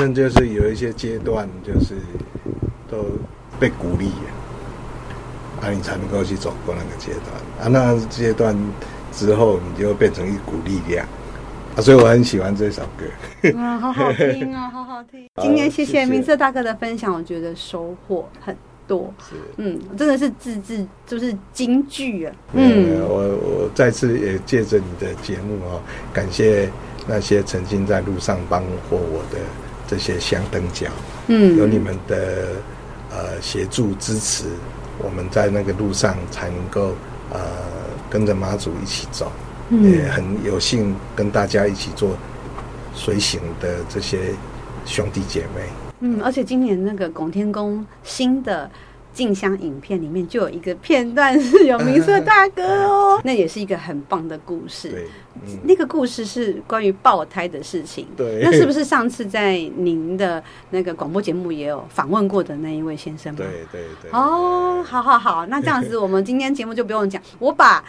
[0.03, 1.95] 生就是有一些阶段，就是
[2.91, 3.05] 都
[3.61, 4.11] 被鼓励，
[5.61, 8.57] 啊，你才能够去走过那个阶段，啊，那阶段
[9.13, 11.07] 之后，你就变成一股力量，
[11.77, 13.57] 啊，所以我很喜欢这首歌。
[13.57, 15.29] 啊，好好听啊， 好好听。
[15.41, 18.57] 今天谢谢明色大哥的分享，我觉得收获很
[18.89, 19.15] 多。
[19.31, 22.35] 是，嗯，真的是字字就是金句啊。
[22.55, 25.81] 嗯，我我再次也借着你的节目哦，
[26.13, 26.69] 感谢
[27.07, 29.39] 那些曾经在路上帮过我的
[29.93, 30.87] 这些香灯脚。
[31.27, 32.49] 嗯，有你们的
[33.11, 34.47] 呃协助支持，
[34.97, 36.95] 我们在那个路上才能够
[37.31, 37.39] 呃
[38.09, 39.31] 跟着妈祖一起走。
[39.71, 42.17] 也很有幸跟大家一起做
[42.95, 44.19] 随行的这些
[44.87, 45.69] 兄弟姐妹。
[46.01, 48.71] 嗯，而且今年那个拱天宫新的
[49.13, 55.07] 进香影片里面就有一个片段是有明色大哥哦，那也是一个很棒的故事。
[55.65, 58.07] 那个故事是关于爆胎的事情。
[58.17, 63.39] 对，那是不是上次在您的那个广播节目也有访问过的那一位先生吗？
[63.39, 64.11] 对对对。
[64.13, 67.85] 哦，好好好，那这样子 我们今天节目就不用讲，我把。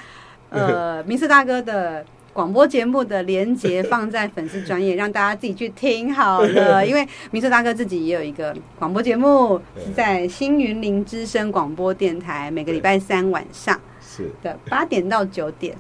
[0.50, 6.84] 呃， 明色大哥的广播节目的连结放在粉丝专业，让大家自己去听好了。
[6.86, 15.76] 因为明色大哥自己也有一个广播节目，是在新云林之声广播电台，每个礼拜三晚上是的八点到九点。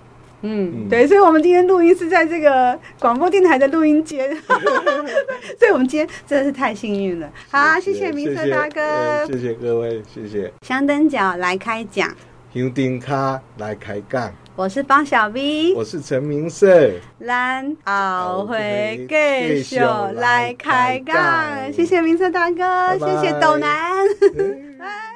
[0.45, 4.29] 嗯，对，所以我们今天录音是在这个广播电台的录音间，
[5.57, 7.31] 所以我们今天真的是太幸运了。
[7.49, 10.51] 好，谢谢明色大哥，谢谢各位，谢谢。
[10.61, 12.13] 香灯脚来开讲，
[12.53, 14.33] 香灯卡来开讲。
[14.55, 16.93] 我是方小 V，我是陈明胜，
[17.25, 24.05] 咱后会继续来开杠，谢谢明胜大哥，拜拜谢谢斗南。